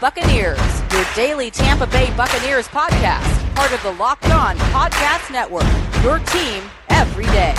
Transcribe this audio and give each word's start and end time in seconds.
Buccaneers, 0.00 0.60
your 0.92 1.04
daily 1.16 1.50
Tampa 1.50 1.84
Bay 1.88 2.08
Buccaneers 2.16 2.68
podcast, 2.68 3.54
part 3.56 3.72
of 3.72 3.82
the 3.82 3.90
Locked 4.00 4.30
On 4.30 4.56
Podcast 4.56 5.32
Network. 5.32 5.64
Your 6.04 6.20
team 6.20 6.62
every 6.88 7.24
day. 7.24 7.52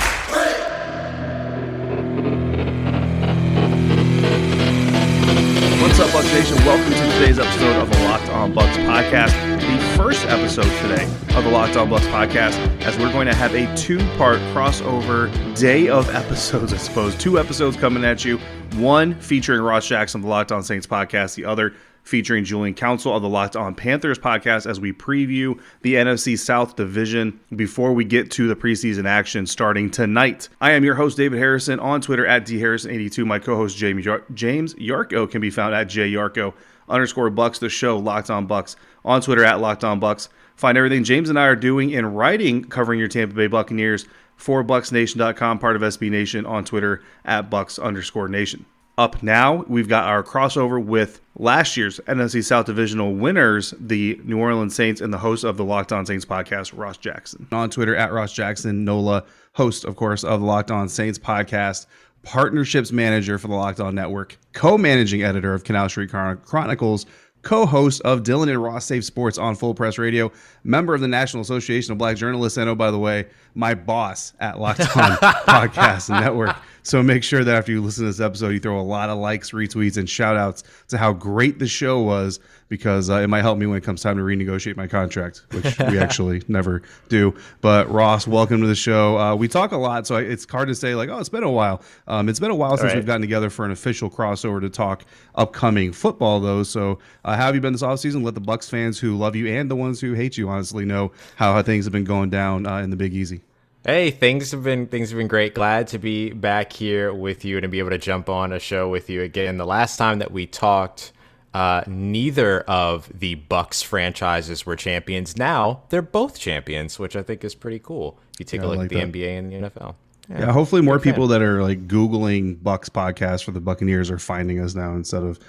What's 5.81 5.99
up, 5.99 6.09
Bucs 6.11 6.33
Nation? 6.33 6.57
Welcome 6.65 6.93
to 6.93 7.13
today's 7.13 7.39
episode 7.39 7.75
of 7.75 7.89
the 7.91 7.99
Locked 8.05 8.29
On 8.29 8.53
Bucs 8.53 8.75
podcast. 8.85 9.33
The 9.59 9.97
first 9.97 10.25
episode 10.27 10.71
today 10.81 11.03
of 11.35 11.43
the 11.43 11.49
Locked 11.49 11.75
On 11.75 11.89
Bucs 11.89 12.07
podcast, 12.09 12.57
as 12.83 12.97
we're 12.97 13.11
going 13.11 13.27
to 13.27 13.35
have 13.35 13.53
a 13.53 13.75
two-part 13.75 14.39
crossover 14.53 15.29
day 15.59 15.89
of 15.89 16.09
episodes, 16.15 16.73
I 16.73 16.77
suppose. 16.77 17.15
Two 17.17 17.37
episodes 17.37 17.75
coming 17.75 18.05
at 18.05 18.23
you. 18.23 18.39
One 18.79 19.19
featuring 19.19 19.61
Ross 19.61 19.85
Jackson 19.87 20.19
of 20.19 20.23
the 20.23 20.29
Locked 20.29 20.53
On 20.53 20.63
Saints 20.63 20.87
podcast. 20.87 21.35
The 21.35 21.43
other 21.43 21.73
featuring 22.03 22.45
Julian 22.45 22.73
Council 22.73 23.13
of 23.13 23.21
the 23.21 23.27
Locked 23.27 23.57
On 23.57 23.75
Panthers 23.75 24.17
podcast 24.17 24.69
as 24.69 24.79
we 24.79 24.93
preview 24.93 25.59
the 25.81 25.95
NFC 25.95 26.39
South 26.39 26.77
Division 26.77 27.41
before 27.53 27.93
we 27.93 28.05
get 28.05 28.31
to 28.31 28.47
the 28.47 28.55
preseason 28.55 29.05
action 29.05 29.45
starting 29.45 29.91
tonight. 29.91 30.47
I 30.61 30.71
am 30.71 30.85
your 30.85 30.95
host, 30.95 31.17
David 31.17 31.39
Harrison, 31.39 31.79
on 31.81 31.99
Twitter 31.99 32.25
at 32.25 32.45
dharrison82. 32.45 33.25
My 33.25 33.37
co-host, 33.37 33.77
James, 33.77 34.07
James 34.33 34.73
Yarcho, 34.75 35.29
can 35.29 35.41
be 35.41 35.49
found 35.49 35.75
at 35.75 35.87
jyarcho 35.87 36.53
underscore 36.87 37.29
bucks. 37.29 37.59
The 37.59 37.67
show, 37.67 37.97
Locked 37.97 38.29
On 38.29 38.47
Bucs 38.47 38.77
on 39.03 39.21
Twitter 39.21 39.43
at 39.43 39.59
Locked 39.59 39.83
On 39.83 39.99
Bucs. 39.99 40.29
Find 40.55 40.77
everything 40.77 41.03
James 41.03 41.29
and 41.29 41.37
I 41.37 41.47
are 41.47 41.55
doing 41.55 41.89
in 41.89 42.13
writing 42.13 42.63
covering 42.63 42.99
your 42.99 43.09
Tampa 43.09 43.35
Bay 43.35 43.47
Buccaneers 43.47 44.05
for 44.39 44.63
BucsNation.com, 44.63 45.59
part 45.59 45.75
of 45.75 45.81
SB 45.81 46.09
Nation, 46.09 46.45
on 46.45 46.63
Twitter 46.63 47.03
at 47.25 47.49
Bucs 47.49 47.81
underscore 47.81 48.29
Nation 48.29 48.65
up 48.97 49.23
now. 49.23 49.63
We've 49.67 49.87
got 49.87 50.05
our 50.05 50.23
crossover 50.23 50.83
with 50.83 51.21
last 51.37 51.77
year's 51.77 52.01
NFC 52.07 52.43
South 52.43 52.65
Divisional 52.65 53.13
winners, 53.13 53.73
the 53.79 54.19
New 54.25 54.37
Orleans 54.37 54.75
Saints, 54.75 54.99
and 54.99 55.13
the 55.13 55.17
host 55.17 55.45
of 55.45 55.55
the 55.55 55.63
Locked 55.63 55.93
On 55.93 56.05
Saints 56.05 56.25
podcast, 56.25 56.77
Ross 56.77 56.97
Jackson. 56.97 57.47
On 57.51 57.69
Twitter 57.69 57.95
at 57.95 58.11
Ross 58.11 58.33
Jackson, 58.33 58.83
NOLA, 58.83 59.23
host, 59.53 59.85
of 59.85 59.95
course, 59.95 60.23
of 60.23 60.41
the 60.41 60.45
Locked 60.45 60.69
On 60.69 60.89
Saints 60.89 61.17
podcast, 61.17 61.85
partnerships 62.23 62.91
manager 62.91 63.37
for 63.37 63.47
the 63.47 63.55
Locked 63.55 63.79
On 63.79 63.95
Network, 63.95 64.37
co 64.51 64.77
managing 64.77 65.23
editor 65.23 65.53
of 65.53 65.63
Canal 65.63 65.87
Street 65.87 66.09
Chronicles, 66.09 67.05
co 67.41 67.65
host 67.65 68.01
of 68.01 68.23
Dylan 68.23 68.49
and 68.49 68.61
Ross 68.61 68.85
Save 68.85 69.05
Sports 69.05 69.37
on 69.37 69.55
Full 69.55 69.73
Press 69.73 69.97
Radio, 69.97 70.31
member 70.63 70.93
of 70.93 71.01
the 71.01 71.07
National 71.07 71.41
Association 71.41 71.91
of 71.91 71.97
Black 71.97 72.17
Journalists, 72.17 72.57
and 72.57 72.69
oh, 72.69 72.75
by 72.75 72.91
the 72.91 72.99
way, 72.99 73.27
my 73.55 73.73
boss 73.73 74.33
at 74.39 74.59
Locked 74.59 74.81
On 74.81 74.87
Podcast 75.21 76.09
Network. 76.09 76.55
So 76.83 77.03
make 77.03 77.23
sure 77.23 77.43
that 77.43 77.55
after 77.55 77.71
you 77.71 77.81
listen 77.81 78.03
to 78.03 78.09
this 78.09 78.19
episode, 78.19 78.49
you 78.49 78.59
throw 78.59 78.79
a 78.79 78.81
lot 78.81 79.09
of 79.09 79.17
likes, 79.17 79.51
retweets, 79.51 79.97
and 79.97 80.09
shout 80.09 80.37
outs 80.37 80.63
to 80.89 80.97
how 80.97 81.13
great 81.13 81.59
the 81.59 81.67
show 81.67 82.01
was 82.01 82.39
because 82.69 83.09
uh, 83.09 83.15
it 83.15 83.27
might 83.27 83.41
help 83.41 83.57
me 83.57 83.65
when 83.65 83.77
it 83.77 83.83
comes 83.83 84.01
time 84.01 84.15
to 84.17 84.23
renegotiate 84.23 84.77
my 84.77 84.87
contract, 84.87 85.43
which 85.51 85.77
we 85.79 85.97
actually 85.99 86.41
never 86.47 86.81
do. 87.09 87.33
But 87.61 87.89
Ross, 87.89 88.27
welcome 88.27 88.61
to 88.61 88.67
the 88.67 88.75
show. 88.75 89.17
Uh, 89.17 89.35
we 89.35 89.47
talk 89.47 89.71
a 89.71 89.77
lot, 89.77 90.07
so 90.07 90.15
it's 90.15 90.49
hard 90.49 90.67
to 90.69 90.75
say, 90.75 90.95
like, 90.95 91.09
oh, 91.09 91.17
it's 91.17 91.29
been 91.29 91.43
a 91.43 91.51
while. 91.51 91.81
Um, 92.07 92.29
it's 92.29 92.39
been 92.39 92.51
a 92.51 92.55
while 92.55 92.77
since 92.77 92.89
right. 92.89 92.95
we've 92.95 93.05
gotten 93.05 93.21
together 93.21 93.49
for 93.49 93.65
an 93.65 93.71
official 93.71 94.09
crossover 94.09 94.61
to 94.61 94.69
talk 94.69 95.03
upcoming 95.35 95.91
football, 95.91 96.39
though. 96.39 96.63
So 96.63 96.99
uh, 97.25 97.35
how 97.35 97.47
have 97.47 97.55
you 97.55 97.61
been 97.61 97.73
this 97.73 97.81
offseason? 97.81 98.23
Let 98.23 98.35
the 98.35 98.41
Bucks 98.41 98.69
fans 98.69 98.99
who 98.99 99.17
love 99.17 99.35
you 99.35 99.47
and 99.47 99.69
the 99.69 99.75
ones 99.75 99.99
who 99.99 100.13
hate 100.13 100.37
you 100.37 100.47
honestly 100.47 100.85
know 100.85 101.11
how, 101.35 101.53
how 101.53 101.63
things 101.63 101.85
have 101.85 101.91
been 101.91 102.03
going 102.03 102.29
down 102.29 102.67
uh, 102.67 102.77
in 102.77 102.91
the 102.91 102.95
Big 102.95 103.13
Easy. 103.13 103.41
Hey, 103.85 104.11
things 104.11 104.51
have 104.51 104.63
been 104.63 104.87
things 104.87 105.09
have 105.09 105.17
been 105.17 105.29
great. 105.29 105.55
Glad 105.55 105.87
to 105.89 105.99
be 105.99 106.31
back 106.31 106.73
here 106.73 107.13
with 107.13 107.45
you 107.45 107.55
and 107.55 107.63
to 107.63 107.69
be 107.69 107.79
able 107.79 107.91
to 107.91 107.97
jump 107.97 108.27
on 108.27 108.51
a 108.51 108.59
show 108.59 108.89
with 108.89 109.09
you 109.09 109.21
again. 109.21 109.57
The 109.57 109.65
last 109.65 109.95
time 109.95 110.19
that 110.19 110.31
we 110.31 110.45
talked, 110.45 111.13
uh, 111.53 111.83
neither 111.87 112.59
of 112.61 113.09
the 113.17 113.35
Bucks 113.35 113.81
franchises 113.81 114.65
were 114.65 114.75
champions. 114.75 115.37
Now 115.37 115.83
they're 115.89 116.01
both 116.01 116.37
champions, 116.37 116.99
which 116.99 117.15
I 117.15 117.23
think 117.23 117.45
is 117.45 117.55
pretty 117.55 117.79
cool. 117.79 118.19
If 118.33 118.41
you 118.41 118.45
take 118.45 118.61
yeah, 118.61 118.67
a 118.67 118.69
look 118.69 118.77
like 118.79 118.85
at 118.85 118.89
the 118.89 118.99
that. 118.99 119.13
NBA 119.13 119.39
and 119.39 119.51
the 119.51 119.69
NFL. 119.69 119.95
Yeah, 120.29 120.39
yeah 120.39 120.51
hopefully 120.51 120.81
more 120.81 120.99
people 120.99 121.27
that 121.27 121.41
are 121.41 121.63
like 121.63 121.87
Googling 121.87 122.61
Bucks 122.61 122.89
podcast 122.89 123.45
for 123.45 123.51
the 123.51 123.61
Buccaneers 123.61 124.11
are 124.11 124.19
finding 124.19 124.59
us 124.59 124.75
now 124.75 124.93
instead 124.93 125.23
of 125.23 125.39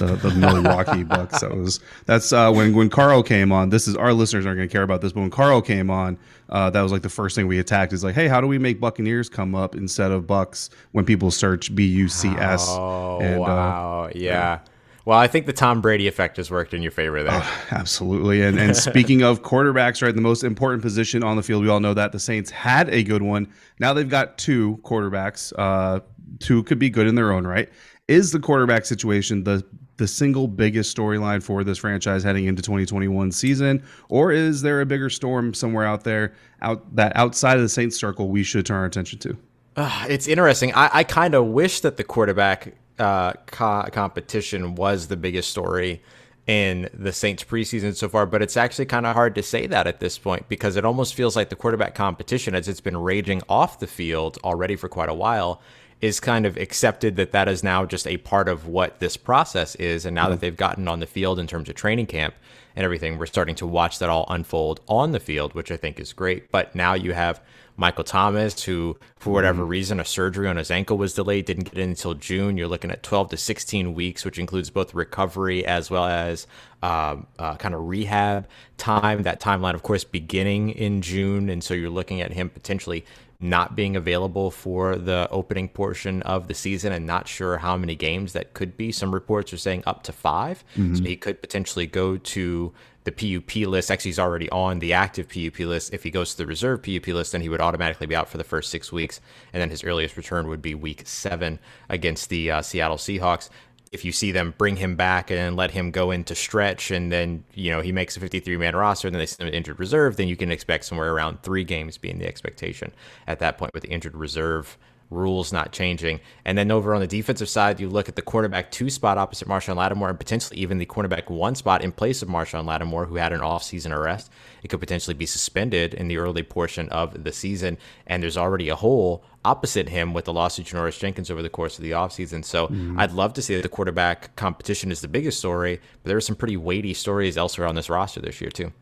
the, 0.00 0.16
the 0.16 0.34
Milwaukee 0.34 1.04
Bucks. 1.04 1.40
That 1.40 1.56
was 1.56 1.80
that's 2.06 2.32
uh, 2.32 2.50
when 2.52 2.74
when 2.74 2.90
Carl 2.90 3.22
came 3.22 3.52
on. 3.52 3.70
This 3.70 3.86
is 3.86 3.96
our 3.96 4.12
listeners 4.12 4.46
aren't 4.46 4.58
going 4.58 4.68
to 4.68 4.72
care 4.72 4.82
about 4.82 5.00
this, 5.00 5.12
but 5.12 5.20
when 5.20 5.30
Carl 5.30 5.62
came 5.62 5.90
on, 5.90 6.18
uh, 6.48 6.70
that 6.70 6.82
was 6.82 6.90
like 6.90 7.02
the 7.02 7.08
first 7.08 7.36
thing 7.36 7.46
we 7.46 7.58
attacked. 7.58 7.92
Is 7.92 8.02
like, 8.02 8.14
hey, 8.14 8.28
how 8.28 8.40
do 8.40 8.46
we 8.46 8.58
make 8.58 8.80
Buccaneers 8.80 9.28
come 9.28 9.54
up 9.54 9.76
instead 9.76 10.10
of 10.10 10.26
Bucks 10.26 10.70
when 10.92 11.04
people 11.04 11.30
search 11.30 11.74
B 11.74 11.86
U 11.86 12.08
C 12.08 12.28
S? 12.30 12.66
Oh 12.68 13.20
and, 13.20 13.36
uh, 13.36 13.40
wow, 13.40 14.04
uh, 14.04 14.12
yeah. 14.14 14.60
Well, 15.06 15.18
I 15.18 15.28
think 15.28 15.46
the 15.46 15.54
Tom 15.54 15.80
Brady 15.80 16.06
effect 16.08 16.36
has 16.36 16.50
worked 16.50 16.74
in 16.74 16.82
your 16.82 16.92
favor 16.92 17.22
there. 17.22 17.32
Oh, 17.32 17.64
absolutely. 17.70 18.42
And 18.42 18.58
and 18.60 18.76
speaking 18.76 19.22
of 19.22 19.42
quarterbacks, 19.42 20.02
right, 20.02 20.14
the 20.14 20.20
most 20.20 20.44
important 20.44 20.82
position 20.82 21.24
on 21.24 21.36
the 21.36 21.42
field, 21.42 21.62
we 21.62 21.70
all 21.70 21.80
know 21.80 21.94
that 21.94 22.12
the 22.12 22.20
Saints 22.20 22.50
had 22.50 22.88
a 22.90 23.02
good 23.02 23.22
one. 23.22 23.48
Now 23.78 23.94
they've 23.94 24.08
got 24.08 24.36
two 24.36 24.78
quarterbacks. 24.82 25.52
Uh, 25.56 26.00
two 26.38 26.62
could 26.64 26.78
be 26.78 26.90
good 26.90 27.06
in 27.06 27.14
their 27.14 27.32
own 27.32 27.46
right. 27.46 27.70
Is 28.08 28.30
the 28.30 28.40
quarterback 28.40 28.84
situation 28.84 29.42
the 29.44 29.64
the 30.00 30.08
single 30.08 30.48
biggest 30.48 30.96
storyline 30.96 31.42
for 31.42 31.62
this 31.62 31.78
franchise 31.78 32.24
heading 32.24 32.46
into 32.46 32.62
2021 32.62 33.30
season, 33.30 33.82
or 34.08 34.32
is 34.32 34.62
there 34.62 34.80
a 34.80 34.86
bigger 34.86 35.10
storm 35.10 35.52
somewhere 35.52 35.84
out 35.84 36.04
there 36.04 36.32
out 36.62 36.96
that 36.96 37.14
outside 37.14 37.56
of 37.56 37.62
the 37.62 37.68
Saints 37.68 37.96
circle 37.96 38.28
we 38.28 38.42
should 38.42 38.64
turn 38.64 38.78
our 38.78 38.86
attention 38.86 39.18
to? 39.20 39.36
Uh, 39.76 40.06
it's 40.08 40.26
interesting. 40.26 40.72
I, 40.74 40.90
I 40.92 41.04
kind 41.04 41.34
of 41.34 41.46
wish 41.48 41.80
that 41.80 41.98
the 41.98 42.02
quarterback 42.02 42.74
uh, 42.98 43.34
co- 43.46 43.86
competition 43.92 44.74
was 44.74 45.08
the 45.08 45.16
biggest 45.18 45.50
story 45.50 46.02
in 46.46 46.88
the 46.94 47.12
Saints 47.12 47.44
preseason 47.44 47.94
so 47.94 48.08
far, 48.08 48.24
but 48.24 48.40
it's 48.40 48.56
actually 48.56 48.86
kind 48.86 49.04
of 49.04 49.14
hard 49.14 49.34
to 49.34 49.42
say 49.42 49.66
that 49.66 49.86
at 49.86 50.00
this 50.00 50.18
point 50.18 50.48
because 50.48 50.76
it 50.76 50.84
almost 50.86 51.14
feels 51.14 51.36
like 51.36 51.50
the 51.50 51.56
quarterback 51.56 51.94
competition, 51.94 52.54
as 52.54 52.68
it's 52.68 52.80
been 52.80 52.96
raging 52.96 53.42
off 53.50 53.78
the 53.78 53.86
field 53.86 54.38
already 54.44 54.76
for 54.76 54.88
quite 54.88 55.10
a 55.10 55.14
while, 55.14 55.60
is 56.00 56.18
kind 56.20 56.46
of 56.46 56.56
accepted 56.56 57.16
that 57.16 57.32
that 57.32 57.48
is 57.48 57.62
now 57.62 57.84
just 57.84 58.06
a 58.06 58.16
part 58.18 58.48
of 58.48 58.66
what 58.66 59.00
this 59.00 59.16
process 59.16 59.74
is. 59.76 60.06
And 60.06 60.14
now 60.14 60.24
mm-hmm. 60.24 60.32
that 60.32 60.40
they've 60.40 60.56
gotten 60.56 60.88
on 60.88 61.00
the 61.00 61.06
field 61.06 61.38
in 61.38 61.46
terms 61.46 61.68
of 61.68 61.74
training 61.74 62.06
camp 62.06 62.34
and 62.74 62.84
everything, 62.84 63.18
we're 63.18 63.26
starting 63.26 63.54
to 63.56 63.66
watch 63.66 63.98
that 63.98 64.08
all 64.08 64.24
unfold 64.28 64.80
on 64.88 65.12
the 65.12 65.20
field, 65.20 65.54
which 65.54 65.70
I 65.70 65.76
think 65.76 66.00
is 66.00 66.12
great. 66.12 66.50
But 66.50 66.74
now 66.74 66.94
you 66.94 67.12
have 67.12 67.42
Michael 67.76 68.04
Thomas, 68.04 68.62
who, 68.62 68.98
for 69.16 69.32
whatever 69.32 69.62
mm-hmm. 69.62 69.70
reason, 69.70 70.00
a 70.00 70.04
surgery 70.04 70.48
on 70.48 70.56
his 70.56 70.70
ankle 70.70 70.98
was 70.98 71.14
delayed, 71.14 71.46
didn't 71.46 71.64
get 71.64 71.78
in 71.78 71.90
until 71.90 72.14
June. 72.14 72.56
You're 72.56 72.68
looking 72.68 72.90
at 72.90 73.02
12 73.02 73.30
to 73.30 73.36
16 73.36 73.94
weeks, 73.94 74.24
which 74.24 74.38
includes 74.38 74.70
both 74.70 74.94
recovery 74.94 75.64
as 75.64 75.90
well 75.90 76.04
as 76.06 76.46
um, 76.82 77.26
uh, 77.38 77.56
kind 77.56 77.74
of 77.74 77.88
rehab 77.88 78.46
time. 78.76 79.22
That 79.22 79.40
timeline, 79.40 79.74
of 79.74 79.82
course, 79.82 80.04
beginning 80.04 80.70
in 80.70 81.00
June. 81.02 81.48
And 81.48 81.64
so 81.64 81.72
you're 81.74 81.90
looking 81.90 82.20
at 82.20 82.32
him 82.32 82.50
potentially 82.50 83.04
not 83.40 83.74
being 83.74 83.96
available 83.96 84.50
for 84.50 84.96
the 84.96 85.26
opening 85.30 85.68
portion 85.68 86.20
of 86.22 86.46
the 86.46 86.54
season 86.54 86.92
and 86.92 87.06
not 87.06 87.26
sure 87.26 87.58
how 87.58 87.76
many 87.76 87.94
games 87.94 88.34
that 88.34 88.52
could 88.52 88.76
be. 88.76 88.92
Some 88.92 89.12
reports 89.12 89.52
are 89.52 89.58
saying 89.58 89.82
up 89.86 90.02
to 90.04 90.12
5 90.12 90.64
mm-hmm. 90.76 90.94
So 90.94 91.02
he 91.02 91.16
could 91.16 91.40
potentially 91.40 91.86
go 91.86 92.18
to 92.18 92.72
the 93.04 93.12
PUP 93.12 93.66
list. 93.66 93.90
Actually, 93.90 94.10
he's 94.10 94.18
already 94.18 94.50
on 94.50 94.78
the 94.78 94.92
active 94.92 95.28
PUP 95.28 95.58
list. 95.60 95.94
If 95.94 96.02
he 96.02 96.10
goes 96.10 96.32
to 96.32 96.38
the 96.38 96.46
reserve 96.46 96.82
PUP 96.82 97.06
list, 97.08 97.32
then 97.32 97.40
he 97.40 97.48
would 97.48 97.60
automatically 97.60 98.06
be 98.06 98.14
out 98.14 98.28
for 98.28 98.36
the 98.36 98.44
first 98.44 98.70
six 98.70 98.92
weeks. 98.92 99.20
And 99.52 99.60
then 99.60 99.70
his 99.70 99.84
earliest 99.84 100.18
return 100.18 100.48
would 100.48 100.60
be 100.60 100.74
week 100.74 101.02
seven 101.06 101.58
against 101.88 102.28
the 102.28 102.50
uh, 102.50 102.62
Seattle 102.62 102.98
Seahawks 102.98 103.48
if 103.92 104.04
you 104.04 104.12
see 104.12 104.30
them 104.30 104.54
bring 104.56 104.76
him 104.76 104.94
back 104.94 105.30
and 105.30 105.56
let 105.56 105.72
him 105.72 105.90
go 105.90 106.10
into 106.10 106.34
stretch 106.34 106.90
and 106.90 107.10
then 107.10 107.44
you 107.54 107.70
know 107.70 107.80
he 107.80 107.92
makes 107.92 108.16
a 108.16 108.20
53 108.20 108.56
man 108.56 108.76
roster 108.76 109.08
and 109.08 109.14
then 109.14 109.18
they 109.18 109.26
send 109.26 109.48
him 109.48 109.52
to 109.52 109.56
injured 109.56 109.78
reserve 109.80 110.16
then 110.16 110.28
you 110.28 110.36
can 110.36 110.50
expect 110.50 110.84
somewhere 110.84 111.12
around 111.12 111.42
three 111.42 111.64
games 111.64 111.98
being 111.98 112.18
the 112.18 112.26
expectation 112.26 112.92
at 113.26 113.40
that 113.40 113.58
point 113.58 113.74
with 113.74 113.82
the 113.82 113.90
injured 113.90 114.16
reserve 114.16 114.78
rules 115.10 115.52
not 115.52 115.72
changing. 115.72 116.20
And 116.44 116.56
then 116.56 116.70
over 116.70 116.94
on 116.94 117.00
the 117.00 117.06
defensive 117.06 117.48
side, 117.48 117.80
you 117.80 117.88
look 117.88 118.08
at 118.08 118.16
the 118.16 118.22
quarterback 118.22 118.70
two 118.70 118.88
spot 118.88 119.18
opposite 119.18 119.48
Marshon 119.48 119.76
Lattimore 119.76 120.08
and 120.08 120.18
potentially 120.18 120.58
even 120.60 120.78
the 120.78 120.86
cornerback 120.86 121.28
one 121.28 121.54
spot 121.54 121.82
in 121.82 121.92
place 121.92 122.22
of 122.22 122.28
Marshon 122.28 122.64
Lattimore, 122.64 123.06
who 123.06 123.16
had 123.16 123.32
an 123.32 123.40
offseason 123.40 123.90
arrest. 123.90 124.30
It 124.62 124.68
could 124.68 124.80
potentially 124.80 125.14
be 125.14 125.26
suspended 125.26 125.94
in 125.94 126.08
the 126.08 126.18
early 126.18 126.42
portion 126.42 126.88
of 126.90 127.24
the 127.24 127.32
season. 127.32 127.76
And 128.06 128.22
there's 128.22 128.36
already 128.36 128.68
a 128.68 128.76
hole 128.76 129.24
opposite 129.44 129.88
him 129.88 130.12
with 130.12 130.26
the 130.26 130.32
loss 130.32 130.58
of 130.58 130.64
Janoris 130.66 130.98
Jenkins 130.98 131.30
over 131.30 131.42
the 131.42 131.48
course 131.48 131.78
of 131.78 131.82
the 131.82 131.92
offseason. 131.92 132.44
So 132.44 132.68
mm-hmm. 132.68 132.98
I'd 133.00 133.12
love 133.12 133.32
to 133.34 133.42
see 133.42 133.54
that 133.56 133.62
the 133.62 133.68
quarterback 133.68 134.36
competition 134.36 134.90
is 134.90 135.00
the 135.00 135.08
biggest 135.08 135.38
story, 135.38 135.80
but 136.02 136.08
there 136.08 136.16
are 136.16 136.20
some 136.20 136.36
pretty 136.36 136.56
weighty 136.56 136.94
stories 136.94 137.36
elsewhere 137.36 137.66
on 137.66 137.74
this 137.74 137.88
roster 137.88 138.20
this 138.20 138.40
year, 138.40 138.50
too. 138.50 138.72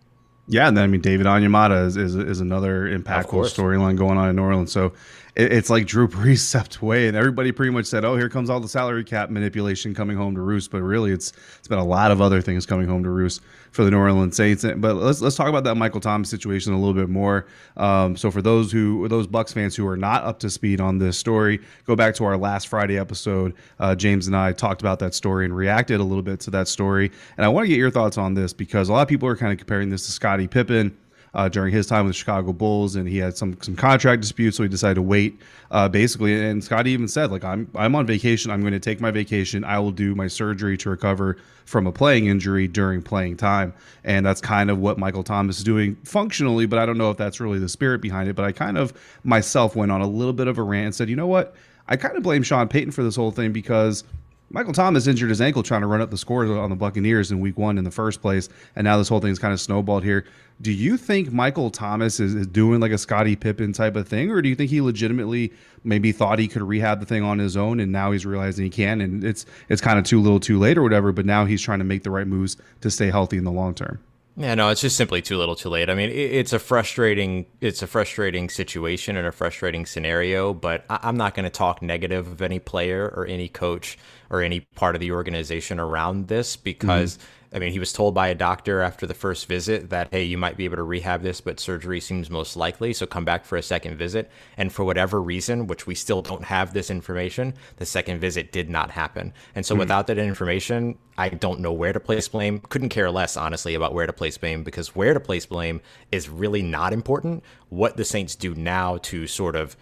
Yeah, 0.48 0.66
and 0.66 0.76
then 0.76 0.84
I 0.84 0.86
mean 0.86 1.02
David 1.02 1.26
Onyemata 1.26 1.86
is, 1.86 1.96
is, 1.98 2.14
is 2.14 2.40
another 2.40 2.86
impactful 2.86 3.44
storyline 3.44 3.96
going 3.96 4.16
on 4.16 4.30
in 4.30 4.36
New 4.36 4.42
Orleans. 4.42 4.72
So 4.72 4.94
it, 5.38 5.52
it's 5.52 5.70
like 5.70 5.86
Drew 5.86 6.08
Brees 6.08 6.38
stepped 6.38 6.76
away, 6.76 7.08
and 7.08 7.16
everybody 7.16 7.52
pretty 7.52 7.70
much 7.70 7.86
said, 7.86 8.04
"Oh, 8.04 8.16
here 8.16 8.28
comes 8.28 8.50
all 8.50 8.60
the 8.60 8.68
salary 8.68 9.04
cap 9.04 9.30
manipulation 9.30 9.94
coming 9.94 10.16
home 10.16 10.34
to 10.34 10.40
roost." 10.40 10.70
But 10.70 10.82
really, 10.82 11.12
it's 11.12 11.32
it's 11.58 11.68
been 11.68 11.78
a 11.78 11.84
lot 11.84 12.10
of 12.10 12.20
other 12.20 12.42
things 12.42 12.66
coming 12.66 12.86
home 12.86 13.04
to 13.04 13.10
roost 13.10 13.40
for 13.70 13.84
the 13.84 13.90
New 13.90 13.98
Orleans 13.98 14.36
Saints. 14.36 14.64
But 14.76 14.96
let's 14.96 15.20
let's 15.22 15.36
talk 15.36 15.48
about 15.48 15.64
that 15.64 15.76
Michael 15.76 16.00
Thomas 16.00 16.28
situation 16.28 16.72
a 16.72 16.78
little 16.78 16.94
bit 16.94 17.08
more. 17.08 17.46
Um, 17.76 18.16
so 18.16 18.30
for 18.30 18.42
those 18.42 18.72
who 18.72 19.08
those 19.08 19.26
Bucks 19.26 19.52
fans 19.52 19.76
who 19.76 19.86
are 19.86 19.96
not 19.96 20.24
up 20.24 20.40
to 20.40 20.50
speed 20.50 20.80
on 20.80 20.98
this 20.98 21.16
story, 21.16 21.60
go 21.86 21.94
back 21.94 22.14
to 22.16 22.24
our 22.24 22.36
last 22.36 22.68
Friday 22.68 22.98
episode. 22.98 23.54
Uh, 23.78 23.94
James 23.94 24.26
and 24.26 24.36
I 24.36 24.52
talked 24.52 24.82
about 24.82 24.98
that 24.98 25.14
story 25.14 25.44
and 25.44 25.56
reacted 25.56 26.00
a 26.00 26.04
little 26.04 26.22
bit 26.22 26.40
to 26.40 26.50
that 26.50 26.68
story. 26.68 27.10
And 27.36 27.44
I 27.46 27.48
want 27.48 27.64
to 27.64 27.68
get 27.68 27.78
your 27.78 27.90
thoughts 27.90 28.18
on 28.18 28.34
this 28.34 28.52
because 28.52 28.88
a 28.88 28.92
lot 28.92 29.02
of 29.02 29.08
people 29.08 29.28
are 29.28 29.36
kind 29.36 29.52
of 29.52 29.58
comparing 29.58 29.88
this 29.88 30.06
to 30.06 30.12
Scottie 30.12 30.48
Pippen 30.48 30.96
uh, 31.34 31.48
during 31.48 31.72
his 31.72 31.86
time 31.86 32.04
with 32.04 32.14
the 32.14 32.18
Chicago 32.18 32.52
Bulls, 32.52 32.96
and 32.96 33.08
he 33.08 33.18
had 33.18 33.36
some 33.36 33.56
some 33.60 33.76
contract 33.76 34.22
disputes, 34.22 34.56
so 34.56 34.62
he 34.62 34.68
decided 34.68 34.94
to 34.96 35.02
wait. 35.02 35.40
Uh, 35.70 35.88
basically, 35.88 36.42
and 36.42 36.64
Scottie 36.64 36.90
even 36.90 37.08
said, 37.08 37.30
like, 37.30 37.44
I'm 37.44 37.70
I'm 37.74 37.94
on 37.94 38.06
vacation. 38.06 38.50
I'm 38.50 38.60
going 38.60 38.72
to 38.72 38.80
take 38.80 39.00
my 39.00 39.10
vacation. 39.10 39.64
I 39.64 39.78
will 39.78 39.90
do 39.90 40.14
my 40.14 40.26
surgery 40.26 40.76
to 40.78 40.90
recover 40.90 41.36
from 41.66 41.86
a 41.86 41.92
playing 41.92 42.26
injury 42.26 42.66
during 42.66 43.02
playing 43.02 43.36
time, 43.36 43.74
and 44.04 44.24
that's 44.24 44.40
kind 44.40 44.70
of 44.70 44.78
what 44.78 44.98
Michael 44.98 45.22
Thomas 45.22 45.58
is 45.58 45.64
doing 45.64 45.96
functionally. 46.04 46.66
But 46.66 46.78
I 46.78 46.86
don't 46.86 46.98
know 46.98 47.10
if 47.10 47.16
that's 47.16 47.40
really 47.40 47.58
the 47.58 47.68
spirit 47.68 48.00
behind 48.00 48.28
it. 48.28 48.36
But 48.36 48.44
I 48.44 48.52
kind 48.52 48.78
of 48.78 48.92
myself 49.24 49.76
went 49.76 49.92
on 49.92 50.00
a 50.00 50.08
little 50.08 50.32
bit 50.32 50.48
of 50.48 50.58
a 50.58 50.62
rant 50.62 50.86
and 50.86 50.94
said, 50.94 51.08
you 51.08 51.16
know 51.16 51.26
what? 51.26 51.54
I 51.88 51.96
kind 51.96 52.16
of 52.16 52.22
blame 52.22 52.42
Sean 52.42 52.68
Payton 52.68 52.92
for 52.92 53.02
this 53.02 53.16
whole 53.16 53.30
thing 53.30 53.52
because 53.52 54.04
Michael 54.50 54.72
Thomas 54.72 55.06
injured 55.06 55.28
his 55.28 55.42
ankle 55.42 55.62
trying 55.62 55.82
to 55.82 55.86
run 55.86 56.00
up 56.00 56.10
the 56.10 56.16
score 56.16 56.46
on 56.46 56.70
the 56.70 56.76
Buccaneers 56.76 57.30
in 57.30 57.40
week 57.40 57.58
one 57.58 57.76
in 57.76 57.84
the 57.84 57.90
first 57.90 58.22
place. 58.22 58.48
And 58.74 58.84
now 58.84 58.96
this 58.96 59.08
whole 59.08 59.20
thing's 59.20 59.38
kind 59.38 59.52
of 59.52 59.60
snowballed 59.60 60.04
here. 60.04 60.24
Do 60.62 60.72
you 60.72 60.96
think 60.96 61.30
Michael 61.30 61.70
Thomas 61.70 62.18
is, 62.18 62.34
is 62.34 62.46
doing 62.46 62.80
like 62.80 62.90
a 62.90 62.98
Scottie 62.98 63.36
Pippen 63.36 63.74
type 63.74 63.94
of 63.94 64.08
thing? 64.08 64.30
Or 64.30 64.40
do 64.40 64.48
you 64.48 64.54
think 64.54 64.70
he 64.70 64.80
legitimately 64.80 65.52
maybe 65.84 66.12
thought 66.12 66.38
he 66.38 66.48
could 66.48 66.62
rehab 66.62 67.00
the 67.00 67.06
thing 67.06 67.22
on 67.22 67.38
his 67.38 67.56
own 67.56 67.78
and 67.78 67.92
now 67.92 68.10
he's 68.10 68.24
realizing 68.24 68.64
he 68.64 68.70
can 68.70 69.00
and 69.00 69.22
it's 69.22 69.44
it's 69.68 69.80
kind 69.80 69.98
of 69.98 70.04
too 70.04 70.20
little 70.20 70.40
too 70.40 70.58
late 70.58 70.78
or 70.78 70.82
whatever, 70.82 71.12
but 71.12 71.26
now 71.26 71.44
he's 71.44 71.62
trying 71.62 71.78
to 71.78 71.84
make 71.84 72.02
the 72.02 72.10
right 72.10 72.26
moves 72.26 72.56
to 72.80 72.90
stay 72.90 73.10
healthy 73.10 73.36
in 73.36 73.44
the 73.44 73.52
long 73.52 73.74
term? 73.74 74.00
Yeah, 74.38 74.54
no, 74.54 74.68
it's 74.68 74.80
just 74.80 74.96
simply 74.96 75.20
too 75.20 75.36
little, 75.36 75.56
too 75.56 75.68
late. 75.68 75.90
I 75.90 75.94
mean, 75.94 76.10
it's 76.10 76.52
a 76.52 76.60
frustrating, 76.60 77.44
it's 77.60 77.82
a 77.82 77.88
frustrating 77.88 78.48
situation 78.48 79.16
and 79.16 79.26
a 79.26 79.32
frustrating 79.32 79.84
scenario. 79.84 80.54
But 80.54 80.84
I'm 80.88 81.16
not 81.16 81.34
going 81.34 81.42
to 81.42 81.50
talk 81.50 81.82
negative 81.82 82.28
of 82.28 82.40
any 82.40 82.60
player 82.60 83.12
or 83.16 83.26
any 83.26 83.48
coach 83.48 83.98
or 84.30 84.42
any 84.42 84.60
part 84.60 84.94
of 84.94 85.00
the 85.00 85.12
organization 85.12 85.80
around 85.80 86.28
this 86.28 86.56
because. 86.56 87.16
Mm-hmm 87.16 87.32
I 87.52 87.58
mean, 87.58 87.72
he 87.72 87.78
was 87.78 87.92
told 87.92 88.14
by 88.14 88.28
a 88.28 88.34
doctor 88.34 88.82
after 88.82 89.06
the 89.06 89.14
first 89.14 89.46
visit 89.46 89.88
that, 89.88 90.08
hey, 90.10 90.24
you 90.24 90.36
might 90.36 90.56
be 90.56 90.66
able 90.66 90.76
to 90.76 90.82
rehab 90.82 91.22
this, 91.22 91.40
but 91.40 91.58
surgery 91.58 92.00
seems 92.00 92.28
most 92.28 92.56
likely. 92.56 92.92
So 92.92 93.06
come 93.06 93.24
back 93.24 93.44
for 93.44 93.56
a 93.56 93.62
second 93.62 93.96
visit. 93.96 94.30
And 94.58 94.70
for 94.70 94.84
whatever 94.84 95.22
reason, 95.22 95.66
which 95.66 95.86
we 95.86 95.94
still 95.94 96.20
don't 96.20 96.44
have 96.44 96.74
this 96.74 96.90
information, 96.90 97.54
the 97.76 97.86
second 97.86 98.20
visit 98.20 98.52
did 98.52 98.68
not 98.68 98.90
happen. 98.90 99.32
And 99.54 99.64
so 99.64 99.74
mm 99.74 99.78
without 99.78 100.08
that 100.08 100.18
information, 100.18 100.98
I 101.16 101.28
don't 101.28 101.60
know 101.60 101.72
where 101.72 101.92
to 101.92 102.00
place 102.00 102.26
blame. 102.26 102.58
Couldn't 102.68 102.88
care 102.88 103.12
less, 103.12 103.36
honestly, 103.36 103.76
about 103.76 103.94
where 103.94 104.06
to 104.06 104.12
place 104.12 104.36
blame 104.36 104.64
because 104.64 104.96
where 104.96 105.14
to 105.14 105.20
place 105.20 105.46
blame 105.46 105.80
is 106.10 106.28
really 106.28 106.62
not 106.62 106.92
important. 106.92 107.44
What 107.68 107.96
the 107.96 108.04
Saints 108.04 108.34
do 108.34 108.56
now 108.56 108.96
to 109.02 109.28
sort 109.28 109.54
of 109.54 109.76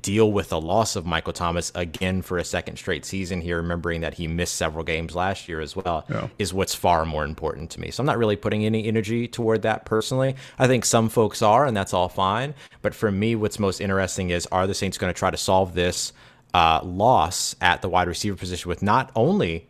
deal 0.00 0.32
with 0.32 0.48
the 0.48 0.60
loss 0.60 0.96
of 0.96 1.06
Michael 1.06 1.32
Thomas 1.32 1.72
again 1.74 2.22
for 2.22 2.38
a 2.38 2.44
second 2.44 2.76
straight 2.76 3.04
season 3.04 3.40
here, 3.40 3.56
remembering 3.58 4.00
that 4.02 4.14
he 4.14 4.26
missed 4.26 4.56
several 4.56 4.84
games 4.84 5.14
last 5.14 5.48
year 5.48 5.60
as 5.60 5.76
well, 5.76 6.04
yeah. 6.08 6.28
is 6.38 6.52
what's 6.52 6.74
far 6.74 7.04
more 7.04 7.24
important 7.24 7.70
to 7.70 7.80
me. 7.80 7.90
So 7.90 8.02
I'm 8.02 8.06
not 8.06 8.18
really 8.18 8.36
putting 8.36 8.64
any 8.64 8.86
energy 8.86 9.28
toward 9.28 9.62
that 9.62 9.84
personally. 9.84 10.36
I 10.58 10.66
think 10.66 10.84
some 10.84 11.08
folks 11.08 11.42
are, 11.42 11.66
and 11.66 11.76
that's 11.76 11.94
all 11.94 12.08
fine. 12.08 12.54
But 12.82 12.94
for 12.94 13.10
me, 13.10 13.36
what's 13.36 13.58
most 13.58 13.80
interesting 13.80 14.30
is 14.30 14.46
are 14.46 14.66
the 14.66 14.74
Saints 14.74 14.98
going 14.98 15.12
to 15.12 15.18
try 15.18 15.30
to 15.30 15.36
solve 15.36 15.74
this 15.74 16.12
uh, 16.54 16.80
loss 16.84 17.56
at 17.60 17.82
the 17.82 17.88
wide 17.88 18.08
receiver 18.08 18.36
position 18.36 18.68
with 18.68 18.82
not 18.82 19.10
only 19.16 19.68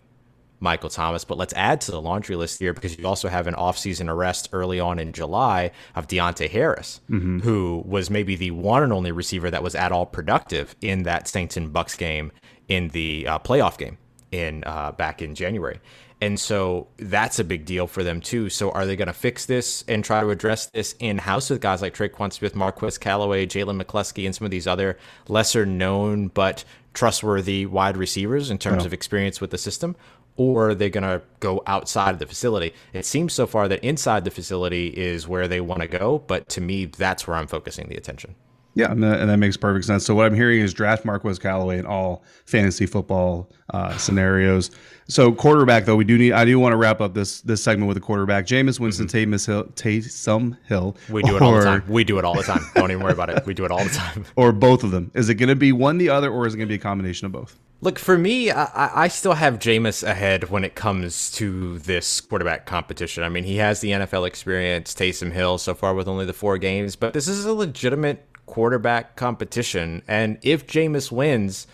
Michael 0.65 0.91
Thomas. 0.91 1.25
But 1.25 1.39
let's 1.39 1.55
add 1.55 1.81
to 1.83 1.93
the 1.93 2.01
laundry 2.01 2.35
list 2.35 2.59
here 2.59 2.75
because 2.75 2.99
you 2.99 3.07
also 3.07 3.29
have 3.29 3.47
an 3.47 3.55
offseason 3.55 4.09
arrest 4.09 4.49
early 4.53 4.81
on 4.81 4.99
in 4.99 5.13
July 5.13 5.71
of 5.95 6.09
Deonte 6.09 6.51
Harris, 6.51 7.01
mm-hmm. 7.09 7.39
who 7.39 7.85
was 7.87 8.11
maybe 8.11 8.35
the 8.35 8.51
one 8.51 8.83
and 8.83 8.93
only 8.93 9.13
receiver 9.13 9.51
that 9.51 9.63
was 9.63 9.77
at 9.77 9.93
all 9.93 10.07
productive 10.07 10.75
in 10.81 11.05
that 11.05 11.29
Saints 11.29 11.57
and 11.57 11.73
Bucs 11.73 11.97
game 11.97 12.33
in 12.67 12.89
the 12.89 13.29
uh, 13.29 13.39
playoff 13.39 13.79
game 13.79 13.99
in 14.33 14.65
uh, 14.67 14.91
back 14.91 15.23
in 15.23 15.37
January. 15.37 15.79
And 16.21 16.41
so 16.41 16.87
that's 16.97 17.39
a 17.39 17.45
big 17.45 17.67
deal 17.67 17.87
for 17.87 18.03
them 18.03 18.21
too. 18.21 18.49
So 18.49 18.71
are 18.71 18.87
they 18.87 18.97
going 18.97 19.09
to 19.09 19.13
fix 19.13 19.45
this 19.45 19.85
and 19.89 20.03
try 20.03 20.21
to 20.21 20.31
address 20.31 20.67
this 20.67 20.95
in 20.99 21.19
house 21.19 21.51
with 21.51 21.61
guys 21.61 21.83
like 21.83 21.95
Tre'Quan 21.95 22.33
Smith, 22.33 22.55
Marquez 22.55 22.97
Callaway, 22.97 23.47
Jalen 23.47 23.83
McCleskey, 23.83 24.25
and 24.25 24.35
some 24.35 24.45
of 24.47 24.51
these 24.51 24.67
other 24.67 24.97
lesser 25.29 25.67
known 25.67 26.29
but 26.29 26.65
trustworthy 26.95 27.67
wide 27.67 27.97
receivers 27.97 28.51
in 28.51 28.57
terms 28.57 28.85
yeah. 28.85 28.87
of 28.87 28.93
experience 28.95 29.41
with 29.41 29.51
the 29.51 29.59
system? 29.59 29.97
Or 30.37 30.69
they're 30.69 30.75
they 30.75 30.91
going 30.91 31.05
to 31.05 31.23
go 31.41 31.63
outside 31.67 32.11
of 32.11 32.19
the 32.19 32.27
facility? 32.27 32.75
It 32.93 33.07
seems 33.07 33.33
so 33.33 33.47
far 33.47 33.69
that 33.69 33.83
inside 33.85 34.25
the 34.25 34.31
facility 34.31 34.89
is 34.89 35.29
where 35.29 35.49
they 35.49 35.61
want 35.61 35.83
to 35.83 35.89
go, 35.89 36.19
but 36.27 36.49
to 36.51 36.61
me, 36.61 36.87
that's 36.87 37.27
where 37.27 37.37
I'm 37.37 37.47
focusing 37.47 37.89
the 37.89 37.97
attention. 37.97 38.35
Yeah, 38.75 38.91
and 38.91 39.03
that, 39.05 39.21
and 39.21 39.31
that, 39.31 39.37
makes 39.37 39.57
perfect 39.57 39.85
sense. 39.85 40.05
So 40.05 40.17
what 40.17 40.27
I'm 40.27 40.35
hearing 40.35 40.61
is 40.61 40.75
draft 40.75 41.05
Marquez 41.05 41.39
Callaway 41.39 41.79
in 41.79 41.87
all 41.87 42.25
fantasy 42.45 42.87
football 42.87 43.49
uh, 43.71 43.97
scenarios. 43.99 44.73
So 45.07 45.33
quarterback 45.33 45.85
though, 45.85 45.95
we 45.95 46.05
do 46.05 46.19
need. 46.19 46.33
I 46.33 46.45
do 46.45 46.59
want 46.59 46.73
to 46.73 46.77
wrap 46.77 47.01
up 47.01 47.15
this 47.15 47.41
this 47.43 47.63
segment 47.63 47.87
with 47.87 47.97
a 47.97 48.01
quarterback. 48.01 48.47
Jameis 48.47 48.81
Winston, 48.81 49.07
mm-hmm. 49.07 49.33
Taysom 49.33 49.47
Hill, 49.47 49.65
Taysom 49.75 50.57
Hill. 50.67 50.97
We 51.09 51.23
do 51.23 51.37
it 51.37 51.43
all 51.43 51.53
the 51.53 51.63
time. 51.63 51.85
We 51.89 52.03
do 52.03 52.19
it 52.19 52.25
all 52.25 52.35
the 52.35 52.43
time. 52.43 52.63
Don't 52.75 52.91
even 52.91 53.03
worry 53.03 53.13
about 53.13 53.31
it. 53.31 53.47
We 53.47 53.55
do 53.55 53.65
it 53.65 53.71
all 53.71 53.85
the 53.85 53.91
time. 53.91 54.25
Or 54.37 54.51
both 54.53 54.83
of 54.83 54.91
them. 54.91 55.13
Is 55.15 55.29
it 55.29 55.37
going 55.37 55.49
to 55.49 55.57
be 55.57 55.71
one 55.71 55.99
the 55.99 56.09
other, 56.09 56.31
or 56.31 56.47
is 56.47 56.55
it 56.55 56.57
going 56.57 56.67
to 56.67 56.73
be 56.73 56.77
a 56.77 56.83
combination 56.83 57.27
of 57.27 57.33
both? 57.33 57.57
Look, 57.81 57.99
for 57.99 58.17
me, 58.17 58.51
I, 58.51 59.05
I, 59.05 59.09
still 59.09 59.35
have 59.35 59.59
Jameis 59.59 60.03
ahead 60.03 60.49
when 60.49 60.65
it 60.65 60.75
comes 60.75 61.31
to 61.33 61.79
this 61.81 62.21
quarterback 62.21 62.65
competition. 62.65 63.23
I 63.23 63.29
mean, 63.29 63.45
he 63.45 63.57
has 63.57 63.81
the 63.81 63.91
NFL 63.91 64.27
experience, 64.27 64.95
Taysom 64.95 65.33
Hill 65.33 65.59
so 65.59 65.75
far 65.75 65.95
with 65.95 66.09
only 66.09 66.25
the 66.25 66.33
four 66.33 66.57
games, 66.57 66.97
but 66.97 67.13
this 67.13 67.29
is 67.29 67.45
a 67.45 67.53
legitimate 67.53 68.27
quarterback 68.47 69.17
competition. 69.17 70.03
And 70.09 70.39
if 70.41 70.67
Jameis 70.67 71.13
wins, 71.13 71.67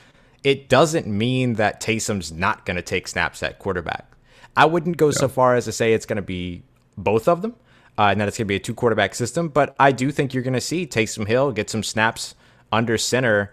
it 0.43 0.69
doesn't 0.69 1.07
mean 1.07 1.55
that 1.55 1.81
Taysom's 1.81 2.33
not 2.33 2.67
going 2.67 2.77
to 2.77 2.83
take 2.83 3.07
snaps 3.07 3.43
at 3.43 3.59
quarterback. 3.59 4.11
I 4.57 4.67
wouldn't 4.67 4.97
go 4.97 5.07
yeah. 5.07 5.13
so 5.13 5.29
far 5.29 5.55
as 5.55 5.67
to 5.67 5.73
say 5.73 5.93
it's 5.93 6.07
going 6.07 6.17
to 6.17 6.23
be 6.23 6.63
both 6.97 7.29
of 7.29 7.43
them 7.43 7.55
uh, 7.99 8.09
and 8.11 8.21
that 8.21 8.29
it's 8.29 8.39
going 8.39 8.47
to 8.47 8.49
be 8.49 8.57
a 8.57 8.61
two 8.61 8.75
quarterback 8.75 9.15
system, 9.15 9.49
but 9.49 9.77
I 9.79 9.93
do 9.93 10.11
think 10.11 10.35
you're 10.35 10.43
going 10.43 10.55
to 10.55 10.61
see 10.61 10.87
Taysom 10.87 11.27
Hill 11.27 11.53
get 11.53 11.71
some 11.71 11.83
snaps 11.83 12.35
under 12.73 12.97
center 12.97 13.53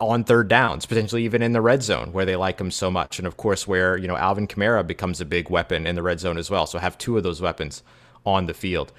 on 0.00 0.24
third 0.24 0.48
downs, 0.48 0.86
potentially 0.86 1.24
even 1.24 1.42
in 1.42 1.52
the 1.52 1.60
red 1.60 1.82
zone 1.82 2.12
where 2.12 2.24
they 2.24 2.36
like 2.36 2.60
him 2.60 2.70
so 2.70 2.90
much. 2.90 3.18
And 3.18 3.26
of 3.26 3.36
course, 3.36 3.66
where, 3.66 3.96
you 3.96 4.06
know, 4.06 4.16
Alvin 4.16 4.46
Kamara 4.46 4.86
becomes 4.86 5.20
a 5.20 5.24
big 5.24 5.50
weapon 5.50 5.86
in 5.86 5.94
the 5.94 6.02
red 6.02 6.20
zone 6.20 6.38
as 6.38 6.50
well. 6.50 6.66
So 6.66 6.78
have 6.78 6.98
two 6.98 7.16
of 7.16 7.22
those 7.22 7.40
weapons 7.40 7.82
on 8.24 8.46
the 8.46 8.54
field. 8.54 8.92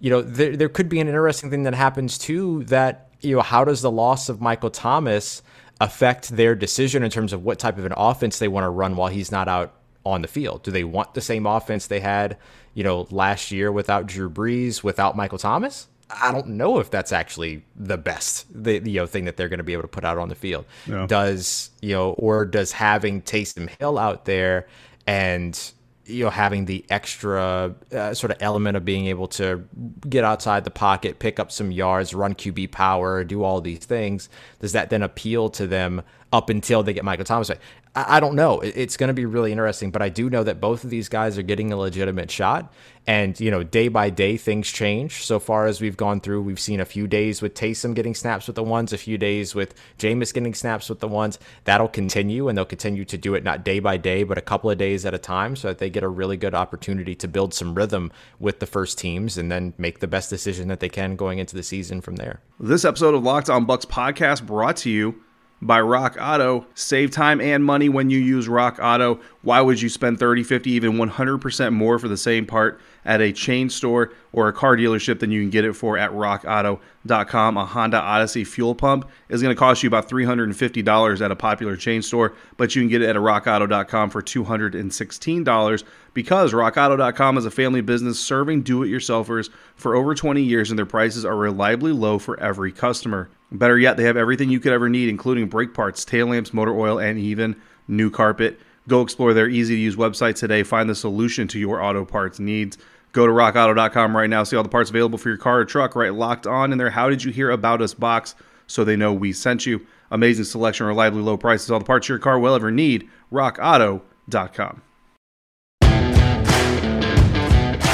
You 0.00 0.10
know, 0.10 0.22
there, 0.22 0.56
there 0.56 0.68
could 0.68 0.88
be 0.88 1.00
an 1.00 1.08
interesting 1.08 1.50
thing 1.50 1.64
that 1.64 1.74
happens 1.74 2.18
too 2.18 2.64
that, 2.64 3.10
you 3.20 3.36
know, 3.36 3.42
how 3.42 3.64
does 3.64 3.82
the 3.82 3.90
loss 3.90 4.28
of 4.28 4.40
Michael 4.40 4.70
Thomas 4.70 5.42
affect 5.80 6.30
their 6.30 6.54
decision 6.54 7.02
in 7.02 7.10
terms 7.10 7.32
of 7.32 7.44
what 7.44 7.58
type 7.58 7.78
of 7.78 7.84
an 7.84 7.94
offense 7.96 8.38
they 8.38 8.48
want 8.48 8.64
to 8.64 8.70
run 8.70 8.96
while 8.96 9.08
he's 9.08 9.32
not 9.32 9.48
out 9.48 9.74
on 10.04 10.22
the 10.22 10.28
field? 10.28 10.62
Do 10.62 10.70
they 10.70 10.84
want 10.84 11.14
the 11.14 11.20
same 11.20 11.46
offense 11.46 11.86
they 11.86 12.00
had, 12.00 12.36
you 12.74 12.84
know, 12.84 13.08
last 13.10 13.50
year 13.50 13.72
without 13.72 14.06
Drew 14.06 14.30
Brees, 14.30 14.84
without 14.84 15.16
Michael 15.16 15.38
Thomas? 15.38 15.88
I 16.10 16.32
don't 16.32 16.48
know 16.48 16.78
if 16.78 16.90
that's 16.90 17.12
actually 17.12 17.64
the 17.76 17.98
best 17.98 18.46
the 18.50 18.80
you 18.88 19.00
know 19.00 19.06
thing 19.06 19.26
that 19.26 19.36
they're 19.36 19.48
going 19.48 19.58
to 19.58 19.64
be 19.64 19.74
able 19.74 19.82
to 19.82 19.88
put 19.88 20.04
out 20.04 20.18
on 20.18 20.28
the 20.28 20.34
field. 20.34 20.64
Yeah. 20.86 21.06
Does 21.06 21.70
you 21.82 21.94
know, 21.94 22.12
or 22.12 22.44
does 22.44 22.72
having 22.72 23.22
Taysom 23.22 23.68
Hill 23.78 23.98
out 23.98 24.24
there 24.24 24.66
and 25.06 25.72
you 26.06 26.24
know 26.24 26.30
having 26.30 26.64
the 26.64 26.84
extra 26.88 27.74
uh, 27.92 28.14
sort 28.14 28.30
of 28.30 28.38
element 28.40 28.76
of 28.76 28.84
being 28.84 29.06
able 29.06 29.28
to 29.28 29.64
get 30.08 30.24
outside 30.24 30.64
the 30.64 30.70
pocket, 30.70 31.18
pick 31.18 31.38
up 31.38 31.52
some 31.52 31.70
yards, 31.70 32.14
run 32.14 32.34
QB 32.34 32.70
power, 32.72 33.22
do 33.24 33.42
all 33.42 33.60
these 33.60 33.84
things, 33.84 34.28
does 34.60 34.72
that 34.72 34.90
then 34.90 35.02
appeal 35.02 35.50
to 35.50 35.66
them 35.66 36.02
up 36.32 36.50
until 36.50 36.82
they 36.82 36.92
get 36.92 37.04
Michael 37.04 37.24
Thomas? 37.24 37.50
I, 37.94 38.20
don't 38.20 38.34
know. 38.34 38.60
It's 38.60 38.96
going 38.96 39.08
to 39.08 39.14
be 39.14 39.26
really 39.26 39.50
interesting, 39.50 39.90
but 39.90 40.02
I 40.02 40.08
do 40.08 40.30
know 40.30 40.44
that 40.44 40.60
both 40.60 40.84
of 40.84 40.90
these 40.90 41.08
guys 41.08 41.36
are 41.38 41.42
getting 41.42 41.72
a 41.72 41.76
legitimate 41.76 42.30
shot. 42.30 42.72
And, 43.06 43.38
you 43.40 43.50
know, 43.50 43.64
day 43.64 43.88
by 43.88 44.10
day, 44.10 44.36
things 44.36 44.68
change. 44.70 45.24
So 45.24 45.40
far 45.40 45.66
as 45.66 45.80
we've 45.80 45.96
gone 45.96 46.20
through, 46.20 46.42
we've 46.42 46.60
seen 46.60 46.78
a 46.78 46.84
few 46.84 47.06
days 47.06 47.40
with 47.40 47.54
Taysom 47.54 47.94
getting 47.94 48.14
snaps 48.14 48.46
with 48.46 48.56
the 48.56 48.62
ones, 48.62 48.92
a 48.92 48.98
few 48.98 49.16
days 49.16 49.54
with 49.54 49.74
Jameis 49.98 50.32
getting 50.32 50.54
snaps 50.54 50.90
with 50.90 51.00
the 51.00 51.08
ones. 51.08 51.38
That'll 51.64 51.88
continue, 51.88 52.48
and 52.48 52.56
they'll 52.56 52.66
continue 52.66 53.06
to 53.06 53.16
do 53.16 53.34
it 53.34 53.42
not 53.42 53.64
day 53.64 53.80
by 53.80 53.96
day, 53.96 54.24
but 54.24 54.36
a 54.36 54.42
couple 54.42 54.70
of 54.70 54.76
days 54.76 55.06
at 55.06 55.14
a 55.14 55.18
time 55.18 55.56
so 55.56 55.68
that 55.68 55.78
they 55.78 55.88
get 55.88 56.02
a 56.02 56.08
really 56.08 56.36
good 56.36 56.54
opportunity 56.54 57.14
to 57.14 57.26
build 57.26 57.54
some 57.54 57.74
rhythm 57.74 58.12
with 58.38 58.60
the 58.60 58.66
first 58.66 58.98
teams 58.98 59.38
and 59.38 59.50
then 59.50 59.72
make 59.78 60.00
the 60.00 60.06
best 60.06 60.28
decision 60.28 60.68
that 60.68 60.80
they 60.80 60.90
can 60.90 61.16
going 61.16 61.38
into 61.38 61.56
the 61.56 61.62
season 61.62 62.02
from 62.02 62.16
there. 62.16 62.40
This 62.60 62.84
episode 62.84 63.14
of 63.14 63.22
Locked 63.22 63.48
On 63.48 63.66
Bucs 63.66 63.86
podcast 63.86 64.44
brought 64.44 64.76
to 64.78 64.90
you 64.90 65.22
by 65.60 65.80
Rock 65.80 66.16
Auto. 66.20 66.66
Save 66.74 67.10
time 67.10 67.40
and 67.40 67.64
money 67.64 67.88
when 67.88 68.10
you 68.10 68.18
use 68.18 68.48
Rock 68.48 68.78
Auto. 68.80 69.20
Why 69.42 69.60
would 69.60 69.80
you 69.80 69.88
spend 69.88 70.18
30, 70.18 70.44
50, 70.44 70.70
even 70.70 70.92
100% 70.92 71.72
more 71.72 71.98
for 71.98 72.08
the 72.08 72.16
same 72.16 72.46
part 72.46 72.80
at 73.04 73.20
a 73.20 73.32
chain 73.32 73.70
store 73.70 74.12
or 74.32 74.48
a 74.48 74.52
car 74.52 74.76
dealership 74.76 75.18
than 75.20 75.30
you 75.30 75.40
can 75.40 75.50
get 75.50 75.64
it 75.64 75.72
for 75.74 75.98
at 75.98 76.10
rockauto.com? 76.10 77.56
A 77.56 77.64
Honda 77.64 78.00
Odyssey 78.00 78.44
fuel 78.44 78.74
pump 78.74 79.08
is 79.28 79.42
going 79.42 79.54
to 79.54 79.58
cost 79.58 79.82
you 79.82 79.88
about 79.88 80.08
$350 80.08 81.20
at 81.20 81.30
a 81.30 81.36
popular 81.36 81.76
chain 81.76 82.02
store, 82.02 82.34
but 82.56 82.76
you 82.76 82.82
can 82.82 82.88
get 82.88 83.02
it 83.02 83.08
at 83.08 83.16
a 83.16 83.20
rockauto.com 83.20 84.10
for 84.10 84.22
$216 84.22 85.84
because 86.14 86.52
rockauto.com 86.52 87.38
is 87.38 87.44
a 87.44 87.50
family 87.50 87.80
business 87.80 88.20
serving 88.20 88.62
do 88.62 88.82
it 88.82 88.88
yourselfers 88.88 89.50
for 89.76 89.94
over 89.94 90.14
20 90.14 90.42
years 90.42 90.70
and 90.70 90.78
their 90.78 90.86
prices 90.86 91.24
are 91.24 91.36
reliably 91.36 91.92
low 91.92 92.18
for 92.18 92.38
every 92.40 92.72
customer. 92.72 93.28
Better 93.50 93.78
yet, 93.78 93.96
they 93.96 94.04
have 94.04 94.16
everything 94.16 94.50
you 94.50 94.60
could 94.60 94.72
ever 94.72 94.88
need, 94.88 95.08
including 95.08 95.48
brake 95.48 95.72
parts, 95.72 96.04
tail 96.04 96.26
lamps, 96.26 96.52
motor 96.52 96.78
oil, 96.78 96.98
and 96.98 97.18
even 97.18 97.56
new 97.86 98.10
carpet. 98.10 98.60
Go 98.88 99.02
explore 99.02 99.34
their 99.34 99.48
easy 99.48 99.74
to 99.74 99.80
use 99.80 99.96
website 99.96 100.34
today. 100.34 100.62
Find 100.62 100.88
the 100.88 100.94
solution 100.94 101.48
to 101.48 101.58
your 101.58 101.82
auto 101.82 102.04
parts 102.04 102.38
needs. 102.38 102.78
Go 103.12 103.26
to 103.26 103.32
rockauto.com 103.32 104.16
right 104.16 104.28
now. 104.28 104.44
See 104.44 104.56
all 104.56 104.62
the 104.62 104.68
parts 104.68 104.90
available 104.90 105.18
for 105.18 105.30
your 105.30 105.38
car 105.38 105.60
or 105.60 105.64
truck, 105.64 105.96
right? 105.96 106.12
Locked 106.12 106.46
on 106.46 106.72
in 106.72 106.78
there. 106.78 106.90
How 106.90 107.08
did 107.08 107.24
you 107.24 107.32
hear 107.32 107.50
about 107.50 107.80
us 107.80 107.94
box 107.94 108.34
so 108.66 108.84
they 108.84 108.96
know 108.96 109.12
we 109.12 109.32
sent 109.32 109.64
you? 109.64 109.86
Amazing 110.10 110.44
selection, 110.44 110.86
reliably 110.86 111.22
low 111.22 111.36
prices, 111.36 111.70
all 111.70 111.78
the 111.78 111.84
parts 111.84 112.08
your 112.08 112.18
car 112.18 112.38
will 112.38 112.54
ever 112.54 112.70
need. 112.70 113.08
RockAuto.com. 113.32 114.82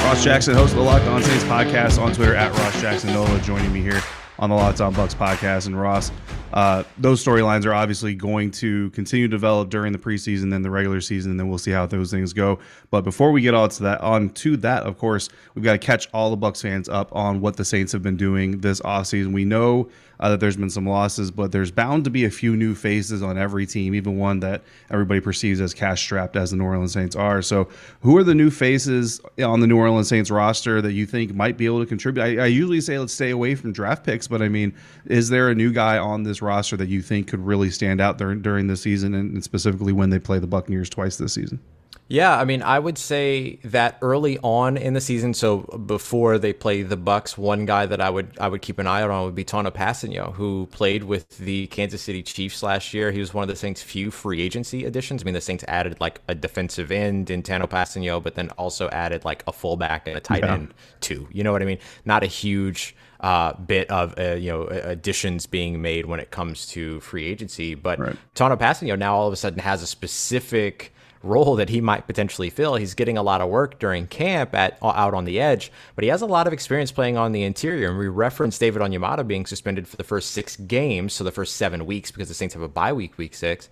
Ross 0.04 0.22
Jackson, 0.22 0.54
host 0.54 0.72
of 0.72 0.78
the 0.78 0.84
Locked 0.84 1.06
On 1.06 1.22
Saints 1.22 1.44
podcast 1.44 2.00
on 2.00 2.12
Twitter 2.12 2.34
at 2.34 2.52
Ross 2.58 2.80
Jackson 2.80 3.12
Nola, 3.12 3.40
joining 3.40 3.72
me 3.72 3.80
here 3.80 4.00
on 4.44 4.50
the 4.50 4.56
Locked 4.56 4.82
On 4.82 4.94
Bucs 4.94 5.14
podcast. 5.14 5.66
And 5.66 5.80
Ross, 5.80 6.12
uh, 6.52 6.84
those 6.98 7.24
storylines 7.24 7.64
are 7.64 7.72
obviously 7.72 8.14
going 8.14 8.50
to 8.50 8.90
continue 8.90 9.26
to 9.26 9.30
develop 9.30 9.70
during 9.70 9.92
the 9.92 9.98
preseason, 9.98 10.50
then 10.50 10.60
the 10.60 10.70
regular 10.70 11.00
season, 11.00 11.30
and 11.30 11.40
then 11.40 11.48
we'll 11.48 11.56
see 11.56 11.70
how 11.70 11.86
those 11.86 12.10
things 12.10 12.34
go. 12.34 12.58
But 12.90 13.04
before 13.04 13.32
we 13.32 13.40
get 13.40 13.54
all 13.54 13.68
to 13.68 13.82
that, 13.84 14.02
on 14.02 14.28
to 14.30 14.58
that, 14.58 14.82
of 14.82 14.98
course, 14.98 15.30
we've 15.54 15.64
got 15.64 15.72
to 15.72 15.78
catch 15.78 16.08
all 16.12 16.28
the 16.28 16.36
Bucks 16.36 16.60
fans 16.60 16.90
up 16.90 17.08
on 17.16 17.40
what 17.40 17.56
the 17.56 17.64
Saints 17.64 17.90
have 17.92 18.02
been 18.02 18.18
doing 18.18 18.60
this 18.60 18.80
offseason. 18.82 19.32
We 19.32 19.46
know 19.46 19.88
uh, 20.20 20.30
that 20.30 20.40
there's 20.40 20.56
been 20.56 20.70
some 20.70 20.86
losses, 20.86 21.30
but 21.30 21.52
there's 21.52 21.70
bound 21.70 22.04
to 22.04 22.10
be 22.10 22.24
a 22.24 22.30
few 22.30 22.56
new 22.56 22.74
faces 22.74 23.22
on 23.22 23.38
every 23.38 23.66
team, 23.66 23.94
even 23.94 24.16
one 24.16 24.40
that 24.40 24.62
everybody 24.90 25.20
perceives 25.20 25.60
as 25.60 25.74
cash 25.74 26.02
strapped, 26.02 26.36
as 26.36 26.50
the 26.50 26.56
New 26.56 26.64
Orleans 26.64 26.92
Saints 26.92 27.16
are. 27.16 27.42
So, 27.42 27.68
who 28.00 28.16
are 28.16 28.24
the 28.24 28.34
new 28.34 28.50
faces 28.50 29.20
on 29.42 29.60
the 29.60 29.66
New 29.66 29.76
Orleans 29.76 30.08
Saints 30.08 30.30
roster 30.30 30.80
that 30.82 30.92
you 30.92 31.06
think 31.06 31.34
might 31.34 31.56
be 31.56 31.66
able 31.66 31.80
to 31.80 31.86
contribute? 31.86 32.22
I, 32.22 32.44
I 32.44 32.46
usually 32.46 32.80
say 32.80 32.98
let's 32.98 33.12
stay 33.12 33.30
away 33.30 33.54
from 33.54 33.72
draft 33.72 34.04
picks, 34.04 34.28
but 34.28 34.42
I 34.42 34.48
mean, 34.48 34.74
is 35.06 35.28
there 35.28 35.50
a 35.50 35.54
new 35.54 35.72
guy 35.72 35.98
on 35.98 36.22
this 36.22 36.42
roster 36.42 36.76
that 36.76 36.88
you 36.88 37.02
think 37.02 37.28
could 37.28 37.40
really 37.40 37.70
stand 37.70 38.00
out 38.00 38.18
during 38.18 38.42
during 38.42 38.66
the 38.66 38.76
season, 38.76 39.14
and 39.14 39.42
specifically 39.42 39.92
when 39.92 40.10
they 40.10 40.18
play 40.18 40.38
the 40.38 40.46
Buccaneers 40.46 40.88
twice 40.88 41.16
this 41.16 41.34
season? 41.34 41.60
Yeah, 42.06 42.38
I 42.38 42.44
mean, 42.44 42.62
I 42.62 42.78
would 42.78 42.98
say 42.98 43.58
that 43.64 43.96
early 44.02 44.38
on 44.42 44.76
in 44.76 44.92
the 44.92 45.00
season, 45.00 45.32
so 45.32 45.58
before 45.86 46.38
they 46.38 46.52
play 46.52 46.82
the 46.82 46.98
Bucks, 46.98 47.38
one 47.38 47.64
guy 47.64 47.86
that 47.86 48.00
I 48.00 48.10
would 48.10 48.36
I 48.38 48.48
would 48.48 48.60
keep 48.60 48.78
an 48.78 48.86
eye 48.86 49.00
out 49.02 49.10
on 49.10 49.24
would 49.24 49.34
be 49.34 49.44
Tanoh 49.44 49.70
Kpassagnon, 49.72 50.34
who 50.34 50.68
played 50.70 51.04
with 51.04 51.38
the 51.38 51.66
Kansas 51.68 52.02
City 52.02 52.22
Chiefs 52.22 52.62
last 52.62 52.92
year. 52.92 53.10
He 53.10 53.20
was 53.20 53.32
one 53.32 53.42
of 53.42 53.48
the 53.48 53.56
Saints' 53.56 53.82
few 53.82 54.10
free 54.10 54.42
agency 54.42 54.84
additions. 54.84 55.22
I 55.22 55.24
mean, 55.24 55.34
the 55.34 55.40
Saints 55.40 55.64
added 55.66 55.98
like 55.98 56.20
a 56.28 56.34
defensive 56.34 56.92
end 56.92 57.30
in 57.30 57.42
Tanoh 57.42 57.68
Kpassagnon, 57.68 58.22
but 58.22 58.34
then 58.34 58.50
also 58.50 58.90
added 58.90 59.24
like 59.24 59.42
a 59.46 59.52
fullback 59.52 60.06
and 60.06 60.16
a 60.16 60.20
tight 60.20 60.44
yeah. 60.44 60.54
end 60.54 60.74
too. 61.00 61.26
You 61.32 61.42
know 61.42 61.52
what 61.52 61.62
I 61.62 61.64
mean? 61.64 61.78
Not 62.04 62.22
a 62.22 62.26
huge 62.26 62.94
uh, 63.20 63.54
bit 63.54 63.90
of 63.90 64.14
uh, 64.18 64.34
you 64.34 64.50
know 64.50 64.66
additions 64.66 65.46
being 65.46 65.80
made 65.80 66.04
when 66.04 66.20
it 66.20 66.30
comes 66.30 66.66
to 66.66 67.00
free 67.00 67.24
agency, 67.24 67.74
but 67.74 67.98
right. 67.98 68.16
Tanoh 68.34 68.58
Kpassagnon 68.58 68.98
now 68.98 69.16
all 69.16 69.26
of 69.26 69.32
a 69.32 69.36
sudden 69.36 69.60
has 69.60 69.82
a 69.82 69.86
specific 69.86 70.93
role 71.24 71.56
that 71.56 71.68
he 71.68 71.80
might 71.80 72.06
potentially 72.06 72.50
fill. 72.50 72.76
He's 72.76 72.94
getting 72.94 73.18
a 73.18 73.22
lot 73.22 73.40
of 73.40 73.48
work 73.48 73.78
during 73.78 74.06
camp 74.06 74.54
at 74.54 74.78
uh, 74.82 74.88
out 74.88 75.14
on 75.14 75.24
the 75.24 75.40
edge, 75.40 75.72
but 75.94 76.04
he 76.04 76.10
has 76.10 76.22
a 76.22 76.26
lot 76.26 76.46
of 76.46 76.52
experience 76.52 76.92
playing 76.92 77.16
on 77.16 77.32
the 77.32 77.42
interior. 77.42 77.88
And 77.88 77.98
we 77.98 78.08
referenced 78.08 78.60
David 78.60 78.82
Onyemata 78.82 79.26
being 79.26 79.46
suspended 79.46 79.88
for 79.88 79.96
the 79.96 80.04
first 80.04 80.30
six 80.32 80.56
games, 80.56 81.12
so 81.12 81.24
the 81.24 81.32
first 81.32 81.56
seven 81.56 81.86
weeks 81.86 82.10
because 82.10 82.28
the 82.28 82.34
Saints 82.34 82.54
have 82.54 82.62
a 82.62 82.68
bye 82.68 82.92
week, 82.92 83.18
week 83.18 83.34
six. 83.34 83.68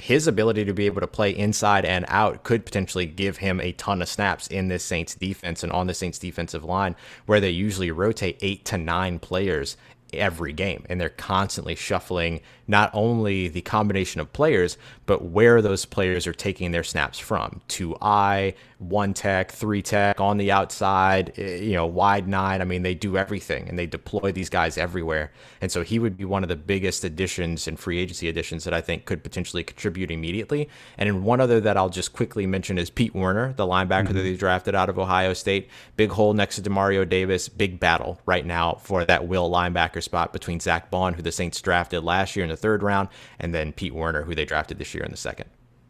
His 0.00 0.28
ability 0.28 0.64
to 0.64 0.72
be 0.72 0.86
able 0.86 1.00
to 1.00 1.08
play 1.08 1.36
inside 1.36 1.84
and 1.84 2.04
out 2.08 2.44
could 2.44 2.64
potentially 2.64 3.06
give 3.06 3.38
him 3.38 3.60
a 3.60 3.72
ton 3.72 4.00
of 4.00 4.08
snaps 4.08 4.46
in 4.46 4.68
this 4.68 4.84
Saints 4.84 5.16
defense 5.16 5.64
and 5.64 5.72
on 5.72 5.88
the 5.88 5.94
Saints 5.94 6.20
defensive 6.20 6.62
line, 6.62 6.94
where 7.26 7.40
they 7.40 7.50
usually 7.50 7.90
rotate 7.90 8.38
eight 8.40 8.64
to 8.66 8.78
nine 8.78 9.18
players 9.18 9.76
every 10.12 10.52
game 10.52 10.84
and 10.88 11.00
they're 11.00 11.08
constantly 11.08 11.74
shuffling 11.74 12.40
not 12.66 12.90
only 12.92 13.48
the 13.48 13.60
combination 13.60 14.20
of 14.20 14.32
players 14.32 14.78
but 15.06 15.24
where 15.24 15.62
those 15.62 15.84
players 15.84 16.26
are 16.26 16.32
taking 16.32 16.70
their 16.70 16.84
snaps 16.84 17.18
from. 17.18 17.60
Two 17.68 17.96
I 18.00 18.54
one 18.78 19.12
tech 19.12 19.50
three 19.50 19.82
tech 19.82 20.20
on 20.20 20.36
the 20.36 20.52
outside 20.52 21.32
eh, 21.36 21.56
you 21.56 21.72
know 21.72 21.86
wide 21.86 22.28
nine 22.28 22.60
I 22.60 22.64
mean 22.64 22.82
they 22.82 22.94
do 22.94 23.16
everything 23.16 23.68
and 23.68 23.78
they 23.78 23.86
deploy 23.86 24.32
these 24.32 24.48
guys 24.48 24.78
everywhere. 24.78 25.32
And 25.60 25.70
so 25.70 25.82
he 25.82 25.98
would 25.98 26.16
be 26.16 26.24
one 26.24 26.42
of 26.42 26.48
the 26.48 26.56
biggest 26.56 27.04
additions 27.04 27.66
and 27.66 27.78
free 27.78 27.98
agency 27.98 28.28
additions 28.28 28.64
that 28.64 28.74
I 28.74 28.80
think 28.80 29.04
could 29.04 29.22
potentially 29.22 29.64
contribute 29.64 30.10
immediately. 30.10 30.68
And 30.96 31.08
in 31.08 31.24
one 31.24 31.40
other 31.40 31.60
that 31.60 31.76
I'll 31.76 31.88
just 31.88 32.12
quickly 32.12 32.46
mention 32.46 32.78
is 32.78 32.90
Pete 32.90 33.14
Werner 33.14 33.52
the 33.54 33.66
linebacker 33.66 34.06
mm-hmm. 34.06 34.14
that 34.14 34.22
they 34.22 34.36
drafted 34.36 34.74
out 34.74 34.88
of 34.88 34.98
Ohio 34.98 35.32
State. 35.32 35.68
Big 35.96 36.10
hole 36.10 36.34
next 36.34 36.56
to 36.56 36.62
Demario 36.62 37.08
Davis. 37.08 37.48
Big 37.48 37.80
battle 37.80 38.20
right 38.26 38.46
now 38.46 38.74
for 38.82 39.04
that 39.04 39.26
will 39.26 39.50
linebacker 39.50 39.97
linebacker 39.98 40.02
spot 40.02 40.32
between 40.32 40.60
Zack 40.60 40.90
Baun, 40.90 41.14
who 41.14 41.22
the 41.22 41.32
Saints 41.32 41.60
drafted 41.60 42.04
last 42.04 42.36
year 42.36 42.44
in 42.44 42.50
the 42.50 42.56
third 42.56 42.82
round, 42.82 43.08
and 43.38 43.54
then 43.54 43.72
Pete 43.72 43.94
Werner, 43.94 44.22
who 44.22 44.34
they 44.34 44.44
drafted 44.44 44.78
this 44.78 44.94
year 44.94 45.04
in 45.04 45.10
the 45.10 45.16
second. 45.16 45.48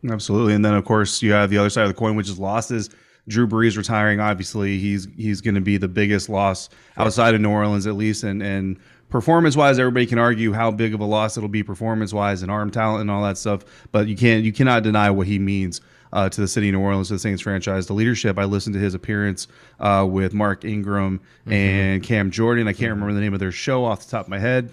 Absolutely, 0.08 0.54
and 0.54 0.64
then 0.64 0.74
of 0.74 0.84
course 0.84 1.22
you 1.22 1.32
have 1.32 1.50
the 1.50 1.58
other 1.58 1.70
side 1.70 1.82
of 1.82 1.88
the 1.88 1.94
coin, 1.94 2.16
which 2.16 2.28
is 2.28 2.38
losses. 2.38 2.90
Drew 3.26 3.46
Brees 3.46 3.76
retiring, 3.76 4.20
obviously 4.20 4.78
he's 4.78 5.06
he's 5.16 5.40
going 5.40 5.54
to 5.54 5.60
be 5.60 5.76
the 5.76 5.88
biggest 5.88 6.28
loss 6.28 6.70
outside 6.96 7.34
of 7.34 7.40
New 7.40 7.50
Orleans, 7.50 7.86
at 7.86 7.94
least, 7.94 8.22
and 8.22 8.42
and 8.42 8.78
performance 9.10 9.56
wise, 9.56 9.78
everybody 9.78 10.06
can 10.06 10.18
argue 10.18 10.52
how 10.52 10.70
big 10.70 10.94
of 10.94 11.00
a 11.00 11.04
loss 11.04 11.36
it'll 11.36 11.48
be 11.48 11.62
performance 11.62 12.12
wise 12.12 12.42
and 12.42 12.50
arm 12.50 12.70
talent 12.70 13.02
and 13.02 13.10
all 13.10 13.22
that 13.22 13.36
stuff, 13.36 13.64
but 13.92 14.06
you 14.06 14.16
can't 14.16 14.44
you 14.44 14.52
cannot 14.52 14.82
deny 14.82 15.10
what 15.10 15.26
he 15.26 15.38
means 15.38 15.80
uh, 16.12 16.28
to 16.28 16.40
the 16.40 16.48
city 16.48 16.68
of 16.68 16.74
New 16.74 16.80
Orleans, 16.80 17.08
to 17.08 17.14
the 17.14 17.18
Saints 17.18 17.42
franchise. 17.42 17.86
The 17.86 17.92
leadership, 17.94 18.38
I 18.38 18.44
listened 18.44 18.74
to 18.74 18.80
his 18.80 18.94
appearance 18.94 19.48
uh, 19.80 20.06
with 20.08 20.34
Mark 20.34 20.64
Ingram 20.64 21.18
mm-hmm. 21.18 21.52
and 21.52 22.02
Cam 22.02 22.30
Jordan. 22.30 22.68
I 22.68 22.72
can't 22.72 22.90
remember 22.90 23.14
the 23.14 23.20
name 23.20 23.34
of 23.34 23.40
their 23.40 23.52
show 23.52 23.84
off 23.84 24.04
the 24.04 24.10
top 24.10 24.26
of 24.26 24.30
my 24.30 24.38
head. 24.38 24.72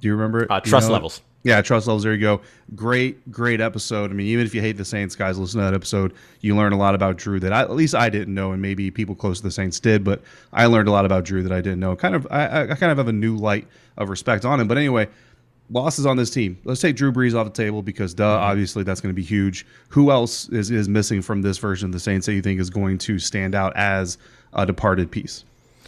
Do 0.00 0.08
you 0.08 0.14
remember 0.14 0.44
it? 0.44 0.50
Uh, 0.50 0.60
trust 0.60 0.84
you 0.84 0.88
know? 0.88 0.94
levels. 0.94 1.22
Yeah, 1.44 1.60
trust 1.60 1.88
levels. 1.88 2.04
There 2.04 2.14
you 2.14 2.20
go. 2.20 2.40
Great, 2.74 3.30
great 3.30 3.60
episode. 3.60 4.10
I 4.10 4.14
mean, 4.14 4.28
even 4.28 4.46
if 4.46 4.54
you 4.54 4.60
hate 4.60 4.76
the 4.76 4.84
Saints, 4.84 5.16
guys, 5.16 5.38
listen 5.38 5.58
to 5.58 5.64
that 5.64 5.74
episode. 5.74 6.14
You 6.40 6.54
learn 6.54 6.72
a 6.72 6.78
lot 6.78 6.94
about 6.94 7.16
Drew 7.16 7.40
that 7.40 7.52
I, 7.52 7.62
at 7.62 7.70
least 7.72 7.96
I 7.96 8.10
didn't 8.10 8.32
know, 8.32 8.52
and 8.52 8.62
maybe 8.62 8.90
people 8.92 9.16
close 9.16 9.38
to 9.38 9.42
the 9.42 9.50
Saints 9.50 9.80
did. 9.80 10.04
But 10.04 10.22
I 10.52 10.66
learned 10.66 10.86
a 10.86 10.92
lot 10.92 11.04
about 11.04 11.24
Drew 11.24 11.42
that 11.42 11.52
I 11.52 11.60
didn't 11.60 11.80
know. 11.80 11.96
Kind 11.96 12.14
of, 12.14 12.28
I, 12.30 12.62
I 12.62 12.66
kind 12.74 12.92
of 12.92 12.98
have 12.98 13.08
a 13.08 13.12
new 13.12 13.36
light 13.36 13.66
of 13.96 14.08
respect 14.08 14.44
on 14.44 14.60
him. 14.60 14.68
But 14.68 14.78
anyway, 14.78 15.08
losses 15.72 16.06
on 16.06 16.16
this 16.16 16.30
team. 16.30 16.58
Let's 16.64 16.80
take 16.80 16.96
Drew 16.96 17.12
Brees 17.12 17.34
off 17.34 17.46
the 17.46 17.52
table 17.52 17.82
because, 17.82 18.14
duh, 18.14 18.24
mm-hmm. 18.24 18.44
obviously 18.44 18.82
that's 18.82 19.00
going 19.00 19.14
to 19.14 19.16
be 19.16 19.22
huge. 19.24 19.66
Who 19.88 20.10
else 20.10 20.48
is, 20.50 20.70
is 20.70 20.88
missing 20.88 21.22
from 21.22 21.42
this 21.42 21.58
version 21.58 21.86
of 21.86 21.92
the 21.92 22.00
Saints 22.00 22.26
that 22.26 22.34
you 22.34 22.42
think 22.42 22.60
is 22.60 22.70
going 22.70 22.98
to 22.98 23.18
stand 23.18 23.54
out 23.54 23.72
as 23.76 24.18
a 24.52 24.66
departed 24.66 25.10
piece? 25.10 25.44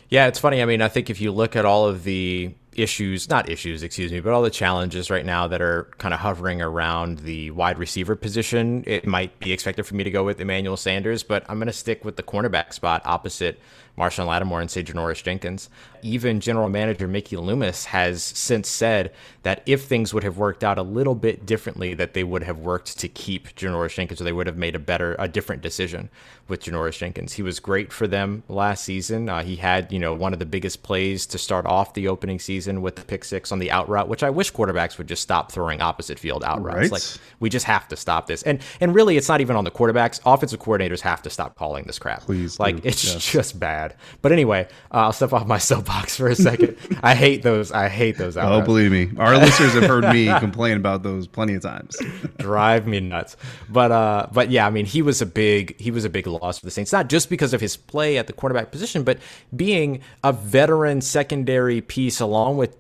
Yeah, 0.08 0.26
it's 0.26 0.38
funny. 0.38 0.62
I 0.62 0.64
mean, 0.64 0.82
I 0.82 0.88
think 0.88 1.10
if 1.10 1.20
you 1.20 1.32
look 1.32 1.56
at 1.56 1.64
all 1.64 1.86
of 1.86 2.04
the 2.04 2.54
issues, 2.74 3.28
not 3.28 3.48
issues, 3.48 3.82
excuse 3.82 4.12
me, 4.12 4.20
but 4.20 4.32
all 4.32 4.42
the 4.42 4.50
challenges 4.50 5.10
right 5.10 5.24
now 5.24 5.46
that 5.48 5.62
are 5.62 5.88
kind 5.98 6.12
of 6.12 6.20
hovering 6.20 6.60
around 6.60 7.20
the 7.20 7.50
wide 7.52 7.78
receiver 7.78 8.16
position, 8.16 8.84
it 8.86 9.06
might 9.06 9.38
be 9.38 9.52
expected 9.52 9.84
for 9.84 9.94
me 9.94 10.04
to 10.04 10.10
go 10.10 10.24
with 10.24 10.40
Emmanuel 10.40 10.76
Sanders, 10.76 11.22
but 11.22 11.44
I'm 11.48 11.58
going 11.58 11.66
to 11.66 11.72
stick 11.72 12.04
with 12.04 12.16
the 12.16 12.22
cornerback 12.22 12.72
spot 12.72 13.02
opposite 13.04 13.60
Marshon 13.96 14.26
Lattimore 14.26 14.60
and 14.60 14.70
say 14.70 14.82
Janoris 14.82 15.22
Jenkins. 15.22 15.68
Even 16.02 16.40
general 16.40 16.68
manager 16.68 17.08
Mickey 17.08 17.36
Loomis 17.36 17.86
has 17.86 18.22
since 18.22 18.68
said 18.68 19.12
that 19.42 19.62
if 19.66 19.84
things 19.84 20.12
would 20.12 20.24
have 20.24 20.36
worked 20.36 20.64
out 20.64 20.78
a 20.78 20.82
little 20.82 21.14
bit 21.14 21.46
differently, 21.46 21.94
that 21.94 22.12
they 22.12 22.24
would 22.24 22.42
have 22.42 22.58
worked 22.58 22.98
to 22.98 23.08
keep 23.08 23.54
Janoris 23.54 23.94
Jenkins, 23.94 24.20
or 24.20 24.24
they 24.24 24.32
would 24.32 24.46
have 24.46 24.56
made 24.56 24.74
a 24.74 24.78
better, 24.78 25.16
a 25.18 25.28
different 25.28 25.62
decision 25.62 26.10
with 26.48 26.62
Janoris 26.62 26.98
Jenkins. 26.98 27.32
He 27.32 27.42
was 27.42 27.58
great 27.58 27.92
for 27.92 28.06
them 28.06 28.42
last 28.48 28.84
season. 28.84 29.28
Uh, 29.28 29.42
he 29.42 29.56
had, 29.56 29.90
you 29.90 29.98
know, 29.98 30.12
one 30.12 30.32
of 30.34 30.38
the 30.38 30.46
biggest 30.46 30.82
plays 30.82 31.24
to 31.26 31.38
start 31.38 31.64
off 31.64 31.94
the 31.94 32.08
opening 32.08 32.38
season 32.38 32.82
with 32.82 32.96
the 32.96 33.02
pick 33.02 33.24
six 33.24 33.50
on 33.50 33.60
the 33.60 33.70
out 33.70 33.88
route, 33.88 34.08
which 34.08 34.22
I 34.22 34.28
wish 34.28 34.52
quarterbacks 34.52 34.98
would 34.98 35.06
just 35.06 35.22
stop 35.22 35.52
throwing 35.52 35.80
opposite 35.80 36.18
field 36.18 36.44
out 36.44 36.62
routes. 36.62 36.76
Right. 36.76 36.92
Like 36.92 37.02
we 37.40 37.48
just 37.48 37.64
have 37.64 37.88
to 37.88 37.96
stop 37.96 38.26
this. 38.26 38.42
And 38.42 38.60
and 38.80 38.94
really, 38.94 39.16
it's 39.16 39.28
not 39.28 39.40
even 39.40 39.56
on 39.56 39.64
the 39.64 39.70
quarterbacks. 39.70 40.20
Offensive 40.26 40.60
coordinators 40.60 41.00
have 41.00 41.22
to 41.22 41.30
stop 41.30 41.54
calling 41.54 41.84
this 41.84 41.98
crap. 41.98 42.22
Please, 42.22 42.60
like 42.60 42.84
it's 42.84 43.04
yes. 43.04 43.24
just 43.24 43.58
bad 43.58 43.83
bad. 43.88 43.98
But 44.22 44.32
anyway, 44.32 44.66
uh, 44.90 45.04
I'll 45.04 45.12
step 45.12 45.32
off 45.32 45.46
my 45.46 45.58
soapbox 45.70 46.16
for 46.16 46.28
a 46.28 46.34
second. 46.34 46.76
I 47.02 47.14
hate 47.14 47.42
those. 47.42 47.72
I 47.72 47.88
hate 47.88 48.16
those. 48.18 48.36
Oh, 48.36 48.60
believe 48.62 48.90
me, 48.90 49.10
our 49.18 49.36
listeners 49.36 49.72
have 49.74 49.84
heard 49.84 50.04
me 50.04 50.26
complain 50.38 50.76
about 50.76 51.02
those 51.02 51.26
plenty 51.26 51.54
of 51.54 51.62
times. 51.62 51.96
Drive 52.38 52.86
me 52.86 53.00
nuts. 53.00 53.36
But 53.68 53.92
uh, 53.92 54.28
but 54.32 54.50
yeah, 54.50 54.66
I 54.66 54.70
mean, 54.70 54.86
he 54.86 55.02
was 55.02 55.20
a 55.20 55.26
big 55.26 55.78
he 55.80 55.90
was 55.90 56.04
a 56.04 56.10
big 56.10 56.26
loss 56.26 56.58
for 56.58 56.66
the 56.66 56.70
Saints, 56.70 56.92
not 56.92 57.08
just 57.08 57.28
because 57.30 57.54
of 57.54 57.60
his 57.60 57.76
play 57.76 58.18
at 58.18 58.26
the 58.26 58.32
quarterback 58.32 58.70
position, 58.70 59.04
but 59.04 59.18
being 59.54 60.00
a 60.22 60.32
veteran 60.32 61.00
secondary 61.00 61.80
piece 61.80 62.20
along 62.20 62.56
with 62.56 62.76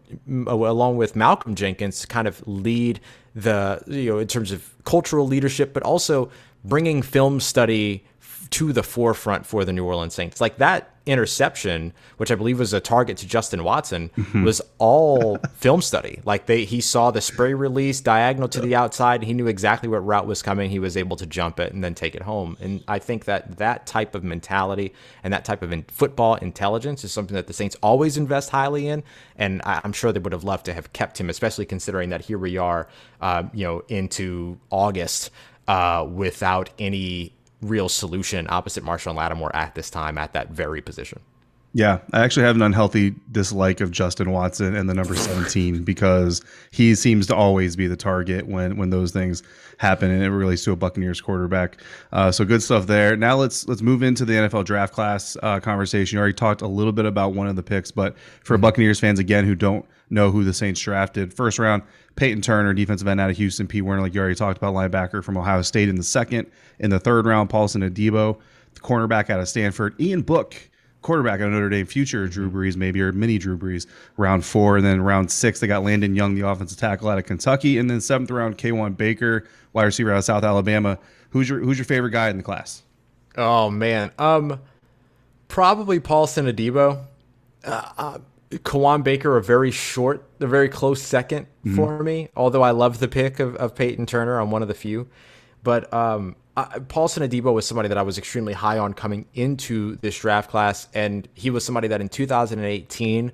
along 0.46 0.96
with 0.96 1.16
Malcolm 1.16 1.54
Jenkins, 1.54 2.00
to 2.00 2.06
kind 2.06 2.28
of 2.28 2.46
lead 2.46 3.00
the 3.34 3.82
you 3.86 4.12
know 4.12 4.18
in 4.18 4.28
terms 4.28 4.52
of 4.52 4.72
cultural 4.84 5.26
leadership, 5.26 5.72
but 5.72 5.82
also 5.82 6.30
bringing 6.64 7.02
film 7.02 7.40
study 7.40 8.04
to 8.54 8.72
the 8.72 8.84
forefront 8.84 9.44
for 9.44 9.64
the 9.64 9.72
New 9.72 9.84
Orleans 9.84 10.14
Saints. 10.14 10.40
Like 10.40 10.58
that 10.58 10.94
interception, 11.06 11.92
which 12.18 12.30
I 12.30 12.36
believe 12.36 12.60
was 12.60 12.72
a 12.72 12.78
target 12.78 13.16
to 13.16 13.26
Justin 13.26 13.64
Watson, 13.64 14.12
mm-hmm. 14.16 14.44
was 14.44 14.62
all 14.78 15.38
film 15.54 15.82
study. 15.82 16.20
Like 16.24 16.46
they 16.46 16.64
he 16.64 16.80
saw 16.80 17.10
the 17.10 17.20
spray 17.20 17.52
release 17.52 18.00
diagonal 18.00 18.48
to 18.50 18.60
the 18.60 18.76
outside, 18.76 19.24
he 19.24 19.32
knew 19.32 19.48
exactly 19.48 19.88
what 19.88 20.06
route 20.06 20.28
was 20.28 20.40
coming. 20.40 20.70
He 20.70 20.78
was 20.78 20.96
able 20.96 21.16
to 21.16 21.26
jump 21.26 21.58
it 21.58 21.72
and 21.72 21.82
then 21.82 21.96
take 21.96 22.14
it 22.14 22.22
home. 22.22 22.56
And 22.60 22.84
I 22.86 23.00
think 23.00 23.24
that 23.24 23.58
that 23.58 23.88
type 23.88 24.14
of 24.14 24.22
mentality 24.22 24.94
and 25.24 25.32
that 25.32 25.44
type 25.44 25.62
of 25.62 25.72
in 25.72 25.82
football 25.88 26.36
intelligence 26.36 27.02
is 27.02 27.10
something 27.10 27.34
that 27.34 27.48
the 27.48 27.52
Saints 27.52 27.76
always 27.82 28.16
invest 28.16 28.50
highly 28.50 28.86
in. 28.86 29.02
And 29.34 29.62
I, 29.64 29.80
am 29.82 29.92
sure 29.92 30.12
they 30.12 30.20
would 30.20 30.32
have 30.32 30.44
loved 30.44 30.66
to 30.66 30.74
have 30.74 30.92
kept 30.92 31.18
him, 31.18 31.28
especially 31.28 31.66
considering 31.66 32.10
that 32.10 32.20
here 32.20 32.38
we 32.38 32.56
are, 32.56 32.86
uh, 33.20 33.42
you 33.52 33.64
know, 33.66 33.82
into 33.88 34.60
August 34.70 35.32
uh, 35.66 36.06
without 36.08 36.70
any 36.78 37.32
real 37.64 37.88
solution 37.88 38.46
opposite 38.48 38.84
Marshon 38.84 39.14
Lattimore 39.14 39.54
at 39.54 39.74
this 39.74 39.90
time 39.90 40.18
at 40.18 40.32
that 40.32 40.50
very 40.50 40.80
position. 40.80 41.20
Yeah, 41.76 41.98
I 42.12 42.22
actually 42.22 42.44
have 42.46 42.54
an 42.54 42.62
unhealthy 42.62 43.16
dislike 43.32 43.80
of 43.80 43.90
Justin 43.90 44.30
Watson 44.30 44.76
and 44.76 44.88
the 44.88 44.94
number 44.94 45.16
17 45.16 45.82
because 45.82 46.40
he 46.70 46.94
seems 46.94 47.26
to 47.26 47.34
always 47.34 47.74
be 47.74 47.88
the 47.88 47.96
target 47.96 48.46
when 48.46 48.76
when 48.76 48.90
those 48.90 49.10
things 49.10 49.42
happen, 49.78 50.08
and 50.08 50.22
it 50.22 50.30
relates 50.30 50.62
to 50.64 50.72
a 50.72 50.76
Buccaneers 50.76 51.20
quarterback. 51.20 51.78
Uh, 52.12 52.30
so 52.30 52.44
good 52.44 52.62
stuff 52.62 52.86
there. 52.86 53.16
Now 53.16 53.36
let's 53.36 53.66
let's 53.66 53.82
move 53.82 54.04
into 54.04 54.24
the 54.24 54.34
NFL 54.34 54.66
draft 54.66 54.94
class 54.94 55.36
uh, 55.42 55.58
conversation. 55.58 56.14
You 56.14 56.20
already 56.20 56.34
talked 56.34 56.62
a 56.62 56.68
little 56.68 56.92
bit 56.92 57.06
about 57.06 57.34
one 57.34 57.48
of 57.48 57.56
the 57.56 57.62
picks, 57.64 57.90
but 57.90 58.16
for 58.44 58.54
mm-hmm. 58.54 58.62
Buccaneers 58.62 59.00
fans 59.00 59.18
again 59.18 59.44
who 59.44 59.56
don't 59.56 59.84
know 60.10 60.30
who 60.30 60.44
the 60.44 60.54
Saints 60.54 60.80
drafted, 60.80 61.34
first 61.34 61.58
round 61.58 61.82
Peyton 62.16 62.42
Turner, 62.42 62.72
defensive 62.74 63.08
end 63.08 63.20
out 63.20 63.30
of 63.30 63.36
Houston. 63.36 63.66
P. 63.66 63.82
Werner, 63.82 64.02
like 64.02 64.14
you 64.14 64.20
already 64.20 64.34
talked 64.34 64.56
about, 64.56 64.74
linebacker 64.74 65.22
from 65.22 65.36
Ohio 65.36 65.62
State 65.62 65.88
in 65.88 65.96
the 65.96 66.02
second. 66.02 66.50
In 66.78 66.90
the 66.90 67.00
third 67.00 67.26
round, 67.26 67.50
Paulson 67.50 67.82
Adebo, 67.82 68.38
the 68.74 68.80
cornerback 68.80 69.30
out 69.30 69.40
of 69.40 69.48
Stanford. 69.48 70.00
Ian 70.00 70.22
Book, 70.22 70.54
quarterback 71.02 71.40
out 71.40 71.48
of 71.48 71.52
Notre 71.52 71.68
Dame, 71.68 71.86
future 71.86 72.28
Drew 72.28 72.50
Brees, 72.50 72.76
maybe, 72.76 73.00
or 73.00 73.12
mini 73.12 73.38
Drew 73.38 73.58
Brees, 73.58 73.86
round 74.16 74.44
four. 74.44 74.76
And 74.76 74.86
then 74.86 75.02
round 75.02 75.30
six, 75.30 75.58
they 75.60 75.66
got 75.66 75.82
Landon 75.82 76.14
Young, 76.14 76.34
the 76.34 76.46
offensive 76.46 76.78
tackle 76.78 77.08
out 77.08 77.18
of 77.18 77.24
Kentucky. 77.24 77.78
And 77.78 77.90
then 77.90 78.00
seventh 78.00 78.30
round, 78.30 78.58
Kawaan 78.58 78.96
Baker, 78.96 79.46
wide 79.72 79.84
receiver 79.84 80.12
out 80.12 80.18
of 80.18 80.24
South 80.24 80.44
Alabama. 80.44 80.98
Who's 81.30 81.48
your 81.48 81.58
who's 81.60 81.78
your 81.78 81.84
favorite 81.84 82.12
guy 82.12 82.30
in 82.30 82.36
the 82.36 82.44
class? 82.44 82.82
Oh 83.36 83.68
man, 83.70 84.12
um, 84.20 84.60
probably 85.48 85.98
Paulson 85.98 86.46
Adebo. 86.46 87.04
Uh, 87.64 88.18
Kawaan 88.58 89.02
Baker, 89.02 89.36
a 89.36 89.42
very 89.42 89.70
short, 89.70 90.28
a 90.40 90.46
very 90.46 90.68
close 90.68 91.02
2nd 91.02 91.40
mm-hmm. 91.40 91.76
for 91.76 92.02
me. 92.02 92.28
Although 92.36 92.62
I 92.62 92.70
love 92.70 92.98
the 92.98 93.08
pick 93.08 93.40
of, 93.40 93.56
of 93.56 93.74
Peyton 93.74 94.06
Turner 94.06 94.38
I'm 94.38 94.50
one 94.50 94.62
of 94.62 94.68
the 94.68 94.74
few, 94.74 95.08
but 95.62 95.92
um, 95.92 96.36
I, 96.56 96.78
Paulson 96.80 97.28
Adebo 97.28 97.52
was 97.52 97.66
somebody 97.66 97.88
that 97.88 97.98
I 97.98 98.02
was 98.02 98.18
extremely 98.18 98.52
high 98.52 98.78
on 98.78 98.94
coming 98.94 99.26
into 99.34 99.96
this 99.96 100.18
draft 100.18 100.50
class, 100.50 100.88
and 100.94 101.28
he 101.34 101.50
was 101.50 101.64
somebody 101.64 101.88
that 101.88 102.00
in 102.00 102.08
2018 102.08 103.32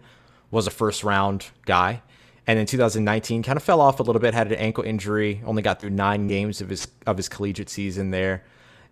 was 0.50 0.66
a 0.66 0.70
first 0.70 1.04
round 1.04 1.46
guy, 1.66 2.02
and 2.46 2.58
in 2.58 2.66
2019 2.66 3.42
kind 3.42 3.56
of 3.56 3.62
fell 3.62 3.80
off 3.80 4.00
a 4.00 4.02
little 4.02 4.20
bit, 4.20 4.34
had 4.34 4.50
an 4.50 4.58
ankle 4.58 4.84
injury, 4.84 5.42
only 5.44 5.62
got 5.62 5.80
through 5.80 5.90
nine 5.90 6.26
games 6.26 6.60
of 6.60 6.68
his 6.68 6.88
of 7.06 7.16
his 7.16 7.28
collegiate 7.28 7.68
season 7.68 8.10
there 8.10 8.44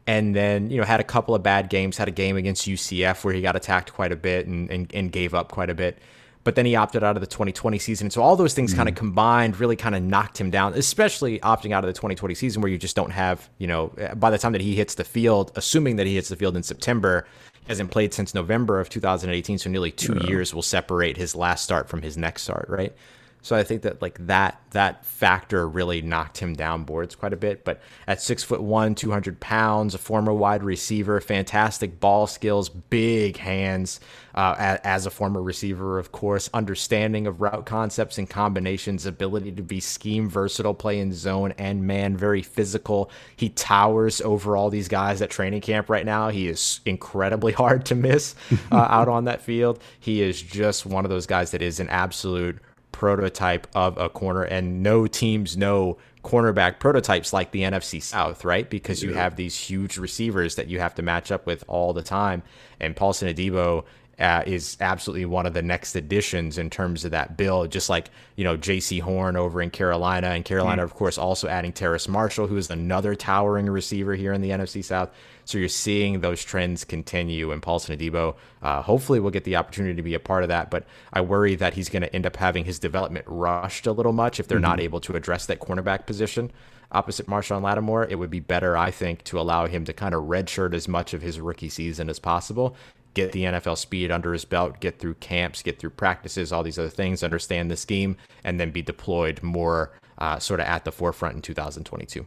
and 0.09 0.35
then 0.35 0.71
you 0.71 0.79
know 0.79 0.85
had 0.85 0.99
a 0.99 1.05
couple 1.05 1.35
of 1.35 1.43
bad 1.43 1.69
games 1.69 1.97
had 1.97 2.09
a 2.09 2.13
game 2.13 2.37
against 2.37 2.67
ucf 2.67 3.23
where 3.23 3.35
he 3.35 3.41
got 3.41 3.55
attacked 3.55 3.93
quite 3.93 4.11
a 4.11 4.17
bit 4.17 4.47
and, 4.49 4.69
and, 4.71 4.93
and 4.93 5.13
gave 5.13 5.35
up 5.35 5.53
quite 5.53 5.71
a 5.71 5.75
bit 5.75 5.99
but 6.45 6.55
then 6.55 6.65
he 6.65 6.75
opted 6.75 7.05
out 7.05 7.15
of 7.15 7.21
the 7.21 7.27
2020 7.27 7.79
season 7.79 8.07
And 8.07 8.13
so 8.13 8.23
all 8.23 8.35
those 8.35 8.55
things 8.55 8.71
mm-hmm. 8.71 8.79
kind 8.79 8.89
of 8.89 8.95
combined 8.95 9.61
really 9.61 9.77
kind 9.77 9.95
of 9.95 10.03
knocked 10.03 10.41
him 10.41 10.51
down 10.51 10.73
especially 10.75 11.39
opting 11.41 11.73
out 11.73 11.85
of 11.85 11.89
the 11.89 11.93
2020 11.93 12.35
season 12.35 12.63
where 12.63 12.71
you 12.71 12.79
just 12.79 12.97
don't 12.97 13.11
have 13.11 13.49
you 13.59 13.69
know 13.69 13.93
by 14.17 14.31
the 14.31 14.39
time 14.39 14.53
that 14.53 14.63
he 14.63 14.75
hits 14.75 14.97
the 14.97 15.05
field 15.05 15.53
assuming 15.55 15.97
that 15.97 16.07
he 16.07 16.17
hits 16.17 16.31
the 16.31 16.37
field 16.37 16.57
in 16.57 16.63
september 16.63 17.27
he 17.53 17.69
hasn't 17.69 17.91
played 17.91 18.15
since 18.15 18.35
november 18.35 18.81
of 18.81 18.89
2018 18.89 19.59
so 19.59 19.69
nearly 19.69 19.93
two 19.93 20.15
yeah. 20.15 20.27
years 20.27 20.55
will 20.55 20.63
separate 20.63 21.19
his 21.19 21.37
last 21.37 21.63
start 21.63 21.89
from 21.89 22.01
his 22.01 22.17
next 22.17 22.43
start 22.43 22.67
right 22.71 22.95
so 23.43 23.57
I 23.57 23.63
think 23.63 23.83
that 23.83 24.03
like 24.03 24.27
that 24.27 24.61
that 24.71 25.05
factor 25.05 25.69
really 25.69 26.03
knocked 26.03 26.39
him 26.39 26.55
down 26.55 26.85
boards 26.85 27.15
quite 27.15 27.33
a 27.33 27.37
bit. 27.37 27.65
But 27.65 27.81
at 28.07 28.21
six 28.21 28.43
foot 28.43 28.63
one, 28.63 28.95
two 28.95 29.11
hundred 29.11 29.41
pounds, 29.41 29.95
a 29.95 29.99
former 29.99 30.33
wide 30.33 30.63
receiver, 30.63 31.21
fantastic 31.21 32.01
ball 32.01 32.27
skills, 32.27 32.69
big 32.69 33.37
hands. 33.37 34.01
Uh, 34.35 34.79
as 34.85 35.05
a 35.05 35.11
former 35.11 35.43
receiver, 35.43 35.99
of 35.99 36.13
course, 36.13 36.49
understanding 36.55 37.27
of 37.27 37.41
route 37.41 37.67
concepts 37.67 38.19
and 38.19 38.31
combinations, 38.31 39.05
ability 39.05 39.51
to 39.51 39.63
be 39.63 39.81
scheme 39.81 40.29
versatile, 40.29 40.75
play 40.75 41.01
in 41.01 41.13
zone 41.13 41.53
and 41.59 41.85
man, 41.85 42.17
very 42.17 42.43
physical. 42.43 43.11
He 43.35 43.49
towers 43.49 44.21
over 44.21 44.57
all 44.57 44.71
these 44.71 44.87
guys 44.87 45.21
at 45.23 45.31
training 45.31 45.63
camp 45.63 45.91
right 45.91 46.07
now. 46.07 46.29
He 46.29 46.47
is 46.47 46.79
incredibly 46.85 47.53
hard 47.65 47.85
to 47.87 47.97
miss 47.97 48.37
uh, 48.71 48.77
out 48.77 49.09
on 49.09 49.25
that 49.25 49.43
field. 49.43 49.81
He 49.99 50.23
is 50.23 50.41
just 50.41 50.87
one 50.87 51.05
of 51.05 51.09
those 51.09 51.27
guys 51.27 51.51
that 51.51 51.63
is 51.63 51.81
an 51.81 51.89
absolute 51.89 52.61
prototype 52.99 53.69
of 53.77 53.97
a 53.97 54.09
corner, 54.09 54.43
and 54.43 54.83
no 54.83 55.07
teams 55.07 55.57
know 55.57 55.97
cornerback 56.25 56.81
prototypes 56.81 57.33
like 57.33 57.53
the 57.53 57.63
NFC 57.63 58.03
South, 58.03 58.45
right? 58.45 58.69
Because 58.69 59.05
you 59.05 59.15
have 59.15 59.37
these 59.37 59.57
huge 59.57 59.99
receivers 59.99 60.57
that 60.57 60.67
you 60.67 60.81
have 60.81 60.97
to 60.97 61.03
match 61.03 61.31
up 61.31 61.47
with 61.47 61.63
all 61.69 61.93
the 61.93 62.03
time. 62.03 62.43
And 62.81 62.97
Paulson 62.97 63.33
Adebo 63.33 63.85
uh, 64.19 64.43
is 64.47 64.77
absolutely 64.81 65.25
one 65.25 65.47
of 65.47 65.55
the 65.55 65.63
next 65.63 65.95
additions 65.95 66.59
in 66.59 66.71
terms 66.71 67.05
of 67.05 67.13
that 67.13 67.37
bill. 67.37 67.67
Just 67.67 67.89
like 67.89 68.11
you 68.37 68.45
know 68.45 68.57
Jaycee 68.57 69.01
Horn 69.01 69.37
over 69.37 69.63
in 69.63 69.71
Carolina, 69.71 70.29
and 70.29 70.45
Carolina, 70.45 70.83
mm. 70.83 70.85
of 70.85 70.95
course, 70.95 71.19
also 71.19 71.49
adding 71.49 71.73
Terrace 71.73 72.09
Marshall, 72.09 72.47
who 72.47 72.57
is 72.57 72.71
another 72.71 73.15
towering 73.15 73.67
receiver 73.67 74.15
here 74.15 74.33
in 74.33 74.41
the 74.41 74.51
NFC 74.51 74.85
South. 74.85 75.11
So 75.45 75.57
you're 75.57 75.69
seeing 75.69 76.21
those 76.21 76.45
trends 76.45 76.85
continue, 76.85 77.53
and 77.53 77.63
Paulson 77.63 77.97
Adebo 77.97 78.35
uh, 78.61 78.83
hopefully 78.83 79.21
will 79.21 79.31
get 79.31 79.45
the 79.45 79.57
opportunity 79.57 79.95
to 79.95 80.03
be 80.03 80.15
a 80.15 80.21
part 80.21 80.43
of 80.43 80.49
that. 80.49 80.71
But 80.71 80.85
I 81.13 81.21
worry 81.21 81.55
that 81.55 81.75
he's 81.75 81.89
going 81.89 82.03
to 82.03 82.15
end 82.15 82.27
up 82.27 82.37
having 82.37 82.65
his 82.65 82.79
development 82.79 83.25
rushed 83.29 83.87
a 83.87 83.93
little 83.93 84.13
much 84.13 84.41
if 84.41 84.49
they're 84.49 84.59
mm-hmm. 84.59 84.63
not 84.63 84.81
able 84.81 85.01
to 85.01 85.17
address 85.17 85.47
that 85.47 85.61
cornerback 85.61 86.07
position 86.07 86.53
opposite 86.91 87.27
Marshon 87.27 87.63
Lattimore, 87.63 88.07
it 88.09 88.15
would 88.15 88.31
be 88.31 88.41
better, 88.41 88.77
I 88.77 88.91
think, 88.91 89.23
to 89.25 89.39
allow 89.39 89.67
him 89.67 89.85
to 89.85 89.93
kind 89.93 90.15
of 90.15 90.25
redshirt 90.25 90.75
as 90.75 90.89
much 90.89 91.13
of 91.13 91.23
his 91.23 91.41
rookie 91.41 91.69
season 91.69 92.09
as 92.09 92.19
possible 92.19 92.75
get 93.19 93.33
the 93.33 93.45
NFL 93.45 93.77
speed 93.77 94.13
under 94.13 94.33
his 94.33 94.45
belt, 94.45 94.79
get 94.81 95.01
through 95.01 95.15
camps, 95.15 95.63
get 95.63 95.79
through 95.79 95.91
practices, 95.91 96.53
all 96.53 96.63
these 96.63 96.79
other 96.79 96.89
things, 96.89 97.25
understand 97.25 97.69
the 97.71 97.77
scheme, 97.77 98.17
and 98.45 98.61
then 98.61 98.71
be 98.71 98.81
deployed 98.81 99.43
more 99.43 99.93
uh, 100.19 100.39
sort 100.39 100.61
of 100.61 100.67
at 100.67 100.85
the 100.85 100.93
forefront 100.93 101.35
in 101.35 101.43
2022. 101.43 102.25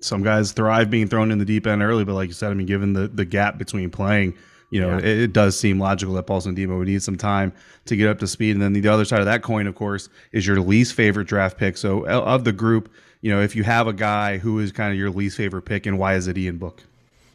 Some 0.00 0.24
guys 0.24 0.50
thrive 0.50 0.90
being 0.90 1.06
thrown 1.06 1.30
in 1.30 1.38
the 1.38 1.44
deep 1.44 1.64
end 1.64 1.80
early, 1.80 2.04
but 2.04 2.14
like 2.14 2.26
you 2.26 2.34
said, 2.34 2.50
I 2.50 2.54
mean, 2.54 2.66
given 2.66 2.92
the, 2.92 3.06
the 3.06 3.24
gap 3.24 3.56
between 3.56 3.88
playing, 3.88 4.34
you 4.70 4.80
know, 4.80 4.98
yeah. 4.98 5.04
it, 5.04 5.18
it, 5.18 5.32
does 5.32 5.56
seem 5.56 5.78
logical 5.78 6.14
that 6.14 6.24
Paulson 6.24 6.56
Adebo 6.56 6.76
would 6.78 6.88
need 6.88 7.04
some 7.04 7.16
time 7.16 7.52
to 7.84 7.94
get 7.94 8.08
up 8.08 8.18
to 8.18 8.26
speed. 8.26 8.52
And 8.52 8.62
then 8.62 8.72
the 8.72 8.88
other 8.88 9.04
side 9.04 9.20
of 9.20 9.26
that 9.26 9.42
coin, 9.42 9.68
of 9.68 9.76
course, 9.76 10.08
is 10.32 10.44
your 10.44 10.58
least 10.58 10.94
favorite 10.94 11.28
draft 11.28 11.56
pick. 11.56 11.76
So 11.76 12.04
of 12.06 12.42
the 12.42 12.52
group, 12.52 12.90
you 13.20 13.30
know, 13.30 13.40
if 13.40 13.54
you 13.54 13.62
have 13.62 13.86
a 13.86 13.92
guy 13.92 14.38
who 14.38 14.58
is 14.58 14.72
kind 14.72 14.90
of 14.90 14.98
your 14.98 15.10
least 15.10 15.36
favorite 15.36 15.62
pick, 15.62 15.86
and 15.86 16.00
why 16.00 16.16
is 16.16 16.26
it 16.26 16.36
Ian 16.36 16.56
Book? 16.56 16.82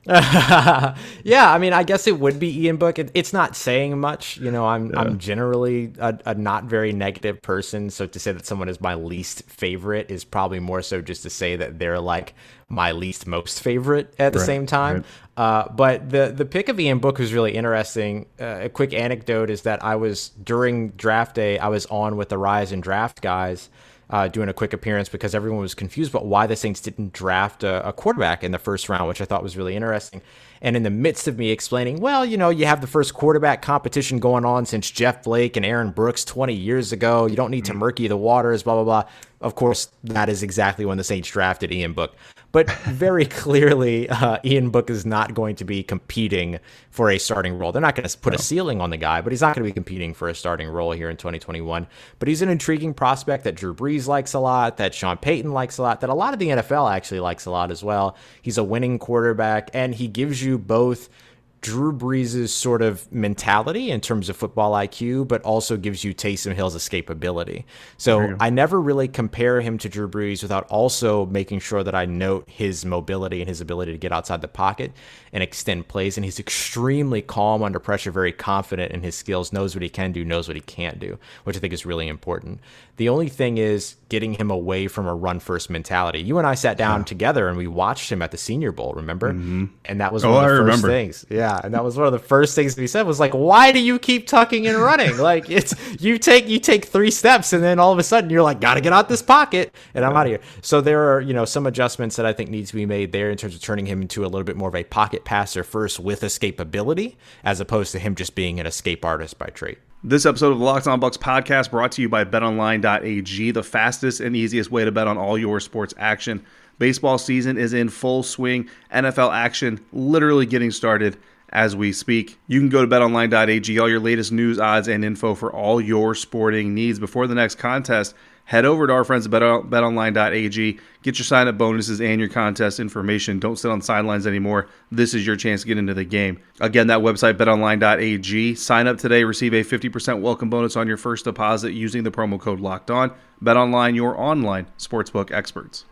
yeah, 1.24 1.52
I 1.52 1.58
mean, 1.58 1.74
I 1.74 1.84
guess 1.84 2.08
it 2.08 2.18
would 2.18 2.40
be 2.40 2.64
Ian 2.64 2.78
Book. 2.78 2.98
It, 2.98 3.12
it's 3.14 3.34
not 3.34 3.58
saying 3.58 4.00
much, 4.00 4.38
you 4.38 4.50
know. 4.52 4.66
I'm 4.66 4.92
yeah. 4.92 5.02
I'm 5.02 5.18
generally 5.18 5.92
a, 6.00 6.18
a, 6.26 6.34
not 6.34 6.64
very 6.64 6.94
negative 6.94 7.42
person, 7.42 7.90
so 7.90 8.08
to 8.08 8.18
say 8.18 8.32
that 8.32 8.46
someone 8.46 8.70
is 8.70 8.80
my 8.80 8.94
least 8.94 9.44
favorite 9.50 10.10
is 10.10 10.24
probably 10.24 10.62
more 10.62 10.82
so 10.82 11.02
just 11.02 11.24
to 11.24 11.30
say 11.30 11.58
that 11.58 11.78
they're 11.78 12.00
like 12.00 12.36
my 12.70 12.94
least 12.94 13.28
most 13.28 13.62
favorite 13.62 14.14
at 14.18 14.32
the 14.32 14.40
right, 14.40 14.46
same 14.46 14.66
time. 14.66 14.96
Right. 14.96 15.06
Uh, 15.44 15.70
but 15.74 16.10
the 16.10 16.32
the 16.34 16.46
pick 16.46 16.70
of 16.70 16.80
Ian 16.80 17.00
Book 17.00 17.20
was 17.20 17.34
really 17.34 17.52
interesting. 17.52 18.28
Uh, 18.40 18.60
a 18.62 18.70
quick 18.70 18.94
anecdote 18.94 19.50
is 19.50 19.64
that 19.64 19.84
I 19.84 19.98
was 19.98 20.30
during 20.42 20.92
draft 20.92 21.36
day, 21.36 21.60
I 21.60 21.68
was 21.68 21.86
on 21.88 22.16
with 22.16 22.30
the 22.30 22.38
Rise 22.38 22.72
and 22.72 22.82
Draft 22.82 23.20
guys 23.20 23.68
uh, 24.10 24.28
doing 24.28 24.48
a 24.48 24.54
quick 24.54 24.74
appearance 24.74 25.10
because 25.10 25.36
everyone 25.36 25.60
was 25.60 25.74
confused 25.74 26.12
about 26.12 26.26
why 26.26 26.48
the 26.48 26.56
Saints 26.56 26.80
didn't 26.80 27.12
draft 27.12 27.64
a, 27.64 27.88
a, 27.88 27.92
quarterback 27.92 28.44
in 28.44 28.52
the 28.52 28.60
first 28.60 28.88
round, 28.88 29.08
which 29.08 29.20
I 29.20 29.26
thought 29.26 29.44
was 29.44 29.58
really 29.58 29.76
interesting. 29.76 30.22
And 30.62 30.76
in 30.76 30.84
the 30.84 30.90
midst 30.90 31.28
of 31.28 31.38
me 31.38 31.52
explaining, 31.52 32.00
well, 32.00 32.26
you 32.26 32.38
know, 32.38 32.50
you 32.50 32.66
have 32.66 32.82
the 32.82 32.88
first 32.88 33.14
quarterback 33.14 33.62
competition 33.62 34.20
going 34.20 34.46
on 34.46 34.66
since 34.66 34.90
Jeff 34.90 35.24
Blake 35.24 35.58
and 35.58 35.66
Aaron 35.66 35.92
Brooks 35.92 36.24
20 36.24 36.54
years 36.54 36.92
ago. 36.94 37.26
You 37.26 37.36
don't 37.36 37.52
need 37.52 37.66
to 37.66 37.72
mm-hmm. 37.72 37.80
murky 37.80 38.08
the 38.08 38.18
waters, 38.18 38.64
blah, 38.64 38.76
blah, 38.76 38.84
blah. 38.84 39.10
Of 39.42 39.56
course, 39.56 39.90
that 40.06 40.30
is 40.30 40.42
exactly 40.42 40.86
when 40.86 40.98
the 40.98 41.04
Saints 41.04 41.30
drafted 41.30 41.72
Ian 41.72 41.94
Book. 41.94 42.16
But 42.52 42.72
very 42.72 43.26
clearly, 43.44 44.10
uh, 44.10 44.38
Ian 44.44 44.70
Book 44.70 44.90
is 44.90 45.06
not 45.06 45.34
going 45.34 45.56
to 45.58 45.66
be 45.66 45.84
competing 45.84 46.60
for 46.90 47.10
a 47.10 47.18
starting 47.18 47.58
role. 47.58 47.72
They're 47.72 47.82
not 47.82 47.96
going 47.96 48.08
to 48.08 48.18
put 48.18 48.34
no. 48.34 48.38
a 48.38 48.40
ceiling 48.40 48.82
on 48.82 48.90
the 48.90 48.98
guy, 48.98 49.22
but 49.22 49.32
he's 49.32 49.42
not 49.42 49.56
going 49.56 49.64
to 49.66 49.70
be 49.70 49.74
competing 49.74 50.14
for 50.14 50.30
a 50.30 50.36
starting 50.36 50.68
role 50.70 50.92
here 50.92 51.10
in 51.10 51.18
2021. 51.18 51.88
But 52.20 52.28
he's 52.28 52.42
an 52.42 52.50
intriguing 52.50 52.94
prospect 52.94 53.44
that 53.44 53.56
Drew 53.56 53.74
Brees 53.74 54.08
likes 54.08 54.34
a 54.34 54.40
lot, 54.40 54.78
that 54.78 54.94
Sean 54.94 55.18
Payton 55.18 55.52
likes 55.52 55.78
a 55.78 55.82
lot, 55.82 56.02
that 56.02 56.10
a 56.10 56.14
lot 56.14 56.34
of 56.34 56.40
the 56.40 56.50
NFL 56.50 56.92
actually 56.92 57.20
likes 57.20 57.46
a 57.46 57.52
lot 57.52 57.72
as 57.72 57.84
well. 57.84 58.16
He's 58.42 58.58
a 58.58 58.64
winning 58.64 59.00
quarterback, 59.00 59.70
and 59.74 59.96
he 59.96 60.08
gives 60.08 60.44
you 60.44 60.58
both– 60.58 61.10
Drew 61.62 61.92
Brees' 61.92 62.50
sort 62.50 62.82
of 62.82 63.12
mentality 63.12 63.92
in 63.92 64.00
terms 64.00 64.30
of 64.30 64.38
football 64.38 64.74
IQ, 64.74 65.28
but 65.28 65.42
also 65.42 65.76
gives 65.76 66.04
you 66.04 66.14
Taysom 66.14 66.54
Hill's 66.54 66.76
escapability. 66.76 67.64
So 67.98 68.36
I 68.40 68.50
never 68.50 68.80
really 68.80 69.08
compare 69.08 69.60
him 69.62 69.78
to 69.80 69.90
Drew 69.90 70.08
Brees 70.08 70.42
without 70.42 70.68
also 70.68 71.26
making 71.26 71.60
sure 71.60 71.84
that 71.84 71.96
I 71.96 72.06
note 72.06 72.48
his 72.48 72.86
mobility 72.86 73.42
and 73.42 73.50
his 73.50 73.60
ability 73.60 73.92
to 73.92 73.98
get 73.98 74.12
outside 74.12 74.42
the 74.42 74.48
pocket 74.48 74.92
and 75.34 75.42
extend 75.42 75.88
plays. 75.88 76.18
And 76.18 76.26
he's 76.26 76.40
extremely 76.40 77.22
calm 77.22 77.64
under 77.64 77.80
pressure, 77.80 78.12
very 78.12 78.32
confident 78.32 78.92
in 78.92 79.02
his 79.02 79.16
skills, 79.16 79.52
knows 79.52 79.76
what 79.76 79.82
he 79.82 79.90
can 79.90 80.12
do, 80.12 80.24
knows 80.24 80.48
what 80.48 80.56
he 80.56 80.62
can't 80.62 81.00
do, 81.00 81.18
which 81.44 81.58
I 81.58 81.60
think 81.60 81.74
is 81.74 81.86
really 81.86 82.08
important. 82.08 82.60
The 82.98 83.10
only 83.10 83.30
thing 83.30 83.58
is 83.58 83.96
getting 84.10 84.34
him 84.34 84.50
away 84.50 84.88
from 84.88 85.06
a 85.06 85.14
run 85.14 85.40
first 85.40 85.70
mentality. 85.70 86.20
You 86.20 86.38
and 86.38 86.48
I 86.48 86.56
sat 86.56 86.78
down 86.78 87.02
yeah. 87.02 87.06
together 87.06 87.48
and 87.48 87.58
we 87.58 87.68
watched 87.68 88.12
him 88.12 88.22
at 88.22 88.32
the 88.32 88.38
Senior 88.38 88.72
Bowl, 88.72 88.94
remember? 88.96 89.34
Mm-hmm. 89.34 89.66
And 89.86 90.02
that 90.02 90.14
was 90.14 90.26
oh, 90.26 90.32
one 90.32 90.46
of 90.46 90.50
the 90.50 90.56
I 90.56 90.58
first 90.58 90.66
remember. 90.66 90.88
things. 90.88 91.26
Yeah, 91.30 91.47
and 91.64 91.74
that 91.74 91.84
was 91.84 91.98
one 91.98 92.06
of 92.06 92.14
the 92.14 92.20
first 92.20 92.56
things 92.56 92.76
he 92.76 92.88
said 92.88 93.04
was 93.04 93.20
like, 93.20 93.34
"Why 93.34 93.72
do 93.72 93.80
you 93.80 94.00
keep 94.00 94.28
tucking 94.28 94.68
and 94.68 94.78
running? 94.78 95.18
like 95.20 95.50
it's 95.50 95.74
you 96.02 96.18
take 96.18 96.48
you 96.48 96.60
take 96.60 96.86
3 96.86 97.12
steps 97.12 97.54
and 97.54 97.64
then 97.64 97.80
all 97.80 97.92
of 97.92 98.00
a 98.00 98.04
sudden 98.04 98.30
you're 98.30 98.44
like, 98.44 98.62
"Got 98.62 98.76
to 98.76 98.82
get 98.82 98.94
out 98.94 99.10
this 99.10 99.22
pocket." 99.22 99.74
And 99.94 100.06
I'm 100.06 100.16
out 100.16 100.26
of 100.26 100.32
here. 100.32 100.42
So 100.62 100.82
there 100.82 101.14
are, 101.14 101.22
you 101.22 101.34
know, 101.34 101.46
some 101.46 101.66
adjustments 101.68 102.16
that 102.18 102.26
I 102.26 102.34
think 102.34 102.50
need 102.50 102.68
to 102.68 102.76
be 102.76 102.86
made 102.86 103.12
there 103.12 103.30
in 103.32 103.38
terms 103.38 103.56
of 103.56 103.62
turning 103.62 103.86
him 103.86 104.02
into 104.02 104.24
a 104.24 104.28
little 104.28 104.44
bit 104.44 104.58
more 104.58 104.70
of 104.70 104.76
a 104.76 104.84
pocket 104.84 105.26
passer 105.26 105.64
first 105.64 106.00
with 106.00 106.22
escapability 106.22 107.16
as 107.44 107.60
opposed 107.60 107.92
to 107.94 108.00
him 108.00 108.16
just 108.16 108.36
being 108.36 108.60
an 108.60 108.66
escape 108.66 109.06
artist 109.06 109.38
by 109.38 109.48
trait. 109.48 109.78
This 110.04 110.26
episode 110.26 110.52
of 110.52 110.60
the 110.60 110.64
Locked 110.64 110.88
On 110.88 111.02
Bucs 111.02 111.18
podcast 111.18 111.72
brought 111.72 111.92
to 111.94 112.02
you 112.04 112.08
by 112.08 112.24
BetOnline.ag, 112.24 113.52
the 113.52 113.64
fastest 113.64 114.20
and 114.20 114.36
easiest 114.36 114.72
way 114.72 114.86
to 114.86 114.92
bet 114.92 115.08
on 115.08 115.18
all 115.18 115.38
your 115.38 115.60
sports 115.60 115.94
action. 115.98 116.46
Baseball 116.80 117.18
season 117.18 117.58
is 117.58 117.74
in 117.74 117.90
full 117.90 118.22
swing. 118.22 118.70
NFL 118.94 119.34
action 119.34 119.84
literally 119.92 120.46
getting 120.46 120.70
started 120.70 121.18
as 121.50 121.76
we 121.76 121.94
speak. 121.94 122.38
You 122.48 122.60
can 122.60 122.70
go 122.70 122.86
to 122.86 122.88
betonline.ag, 122.88 123.80
all 123.80 123.90
your 123.90 124.00
latest 124.00 124.32
news, 124.32 124.60
odds, 124.60 124.88
and 124.88 125.04
info 125.04 125.36
for 125.36 125.52
all 125.52 125.80
your 125.80 126.16
sporting 126.16 126.74
needs. 126.74 127.00
Before 127.00 127.28
the 127.28 127.36
next 127.36 127.56
contest, 127.56 128.16
head 128.46 128.66
over 128.66 128.88
to 128.88 128.94
our 128.94 129.04
friends 129.04 129.26
at 129.26 129.32
betonline.ag. 129.32 130.80
Get 131.04 131.20
your 131.20 131.26
sign 131.26 131.48
up 131.48 131.58
bonuses 131.58 132.02
and 132.02 132.20
your 132.20 132.30
contest 132.30 132.80
information. 132.80 133.40
Don't 133.40 133.58
sit 133.58 133.72
on 133.72 133.82
sidelines 133.82 134.28
anymore. 134.28 134.68
This 134.92 135.14
is 135.14 135.26
your 135.26 135.36
chance 135.36 135.62
to 135.62 135.68
get 135.68 135.78
into 135.78 135.94
the 135.94 136.06
game. 136.06 136.40
Again, 136.60 136.88
that 136.88 137.00
website, 137.00 137.36
betonline.ag. 137.36 138.56
Sign 138.56 138.88
up 138.88 138.98
today, 138.98 139.24
receive 139.24 139.54
a 139.54 139.64
50% 139.64 140.22
welcome 140.22 140.50
bonus 140.50 140.76
on 140.76 140.88
your 140.88 140.98
first 140.98 141.26
deposit 141.26 141.74
using 141.74 142.04
the 142.04 142.12
promo 142.12 142.40
code 142.40 142.60
locked 142.60 142.92
on. 142.92 143.14
BetOnline, 143.42 143.96
your 143.96 144.20
online 144.20 144.68
sportsbook 144.78 145.32
experts. 145.32 145.86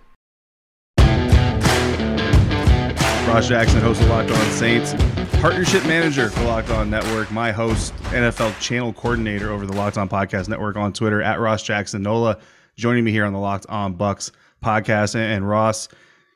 Ross 3.28 3.50
Jackson, 3.50 3.82
host 3.82 4.02
of 4.02 4.10
Locked 4.10 4.32
On 4.32 4.52
Saints, 4.52 4.94
partnership 5.46 5.86
manager 5.86 6.32
for 6.32 6.44
Locked 6.46 6.72
On 6.72 6.90
Network, 6.90 7.32
my 7.32 7.52
host, 7.52 7.96
NFL 8.06 8.60
channel 8.60 8.92
coordinator 8.92 9.52
over 9.52 9.68
the 9.68 9.74
Locked 9.74 9.96
On 9.96 10.10
Podcast 10.10 10.50
Network 10.50 10.76
on 10.76 10.92
Twitter 10.92 11.22
at 11.22 11.40
Ross 11.40 11.62
Jackson 11.62 12.02
Nola, 12.02 12.40
joining 12.76 13.04
me 13.04 13.12
here 13.12 13.26
on 13.26 13.32
the 13.32 13.38
Locked 13.38 13.68
On 13.70 13.96
Bucs 13.96 14.32
podcast. 14.64 15.14
And, 15.14 15.48
Ross, 15.48 15.88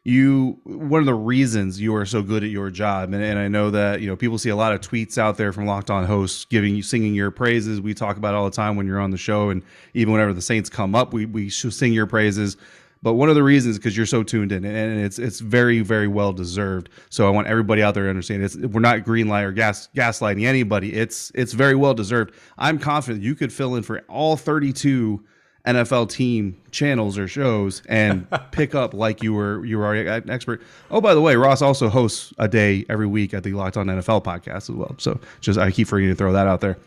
you 0.03 0.59
one 0.63 0.99
of 0.99 1.07
the 1.07 1.15
reasons 1.15 1.81
you 1.81 1.95
are 1.95 2.05
so 2.05 2.21
good 2.21 2.43
at 2.43 2.51
your 2.51 2.69
job, 2.69 3.11
and, 3.11 3.23
and 3.23 3.39
I 3.39 3.47
know 3.47 3.71
that 3.71 3.99
you 3.99 4.07
know 4.07 4.15
people 4.15 4.37
see 4.37 4.49
a 4.49 4.55
lot 4.55 4.73
of 4.73 4.81
tweets 4.81 5.17
out 5.17 5.37
there 5.37 5.51
from 5.51 5.65
Locked 5.65 5.89
On 5.89 6.05
hosts 6.05 6.45
giving 6.45 6.75
you 6.75 6.83
singing 6.83 7.15
your 7.15 7.31
praises. 7.31 7.81
We 7.81 7.95
talk 7.95 8.15
about 8.15 8.35
all 8.35 8.45
the 8.45 8.55
time 8.55 8.75
when 8.75 8.85
you're 8.85 8.99
on 8.99 9.09
the 9.09 9.17
show, 9.17 9.49
and 9.49 9.63
even 9.95 10.13
whenever 10.13 10.33
the 10.33 10.41
Saints 10.43 10.69
come 10.69 10.93
up, 10.93 11.13
we 11.13 11.25
we 11.25 11.49
sing 11.49 11.93
your 11.93 12.05
praises. 12.05 12.57
But 13.01 13.13
one 13.13 13.29
of 13.29 13.35
the 13.35 13.43
reasons 13.43 13.77
because 13.77 13.95
you're 13.95 14.05
so 14.05 14.23
tuned 14.23 14.51
in, 14.51 14.65
and 14.65 14.99
it's 14.99 15.19
it's 15.19 15.39
very 15.39 15.79
very 15.79 16.07
well 16.07 16.33
deserved. 16.33 16.89
So 17.09 17.27
I 17.27 17.29
want 17.29 17.47
everybody 17.47 17.81
out 17.81 17.93
there 17.93 18.03
to 18.03 18.09
understand 18.09 18.43
it's 18.43 18.57
we're 18.57 18.81
not 18.81 19.05
green 19.05 19.29
light 19.29 19.43
or 19.43 19.53
gas 19.53 19.87
gaslighting 19.95 20.45
anybody. 20.45 20.93
It's 20.93 21.31
it's 21.33 21.53
very 21.53 21.75
well 21.75 21.93
deserved. 21.93 22.33
I'm 22.57 22.77
confident 22.77 23.23
you 23.23 23.35
could 23.35 23.53
fill 23.53 23.75
in 23.75 23.83
for 23.83 23.99
all 24.09 24.35
32 24.35 25.23
NFL 25.65 26.09
team 26.09 26.59
channels 26.71 27.17
or 27.17 27.27
shows 27.27 27.83
and 27.87 28.27
pick 28.51 28.75
up 28.75 28.93
like 28.93 29.21
you 29.21 29.33
were 29.33 29.63
you 29.65 29.77
were 29.77 29.93
an 29.93 30.29
expert. 30.29 30.61
Oh, 30.91 30.99
by 30.99 31.13
the 31.13 31.21
way, 31.21 31.35
Ross 31.35 31.61
also 31.61 31.89
hosts 31.89 32.33
a 32.37 32.47
day 32.47 32.85
every 32.89 33.07
week 33.07 33.33
at 33.33 33.43
the 33.43 33.53
Locked 33.53 33.77
On 33.77 33.87
NFL 33.87 34.23
podcast 34.23 34.69
as 34.69 34.71
well. 34.71 34.95
So 34.97 35.19
just 35.41 35.59
I 35.59 35.71
keep 35.71 35.87
forgetting 35.87 36.13
to 36.13 36.17
throw 36.17 36.33
that 36.33 36.47
out 36.47 36.61
there. 36.61 36.77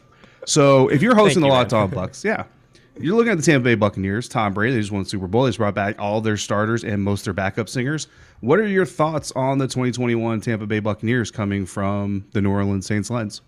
So 0.46 0.88
if 0.88 1.02
you're 1.02 1.14
hosting 1.14 1.42
the 1.42 1.48
Locked 1.48 1.72
On 1.72 1.90
Bucs, 1.90 2.24
yeah, 2.24 2.44
you're 2.98 3.16
looking 3.16 3.32
at 3.32 3.38
the 3.38 3.44
Tampa 3.44 3.64
Bay 3.64 3.74
Buccaneers. 3.74 4.28
Tom 4.28 4.52
Brady, 4.52 4.74
they 4.74 4.80
just 4.80 4.92
won 4.92 5.02
the 5.02 5.08
Super 5.08 5.26
Bowl. 5.26 5.44
They 5.44 5.48
just 5.48 5.58
brought 5.58 5.74
back 5.74 5.96
all 5.98 6.20
their 6.20 6.36
starters 6.36 6.84
and 6.84 7.02
most 7.02 7.20
of 7.20 7.24
their 7.24 7.34
backup 7.34 7.68
singers. 7.68 8.06
What 8.40 8.58
are 8.58 8.66
your 8.66 8.86
thoughts 8.86 9.32
on 9.32 9.58
the 9.58 9.66
2021 9.66 10.40
Tampa 10.40 10.66
Bay 10.66 10.80
Buccaneers 10.80 11.30
coming 11.30 11.64
from 11.64 12.26
the 12.32 12.40
New 12.40 12.50
Orleans 12.50 12.86
Saints 12.86 13.10
lens? 13.10 13.40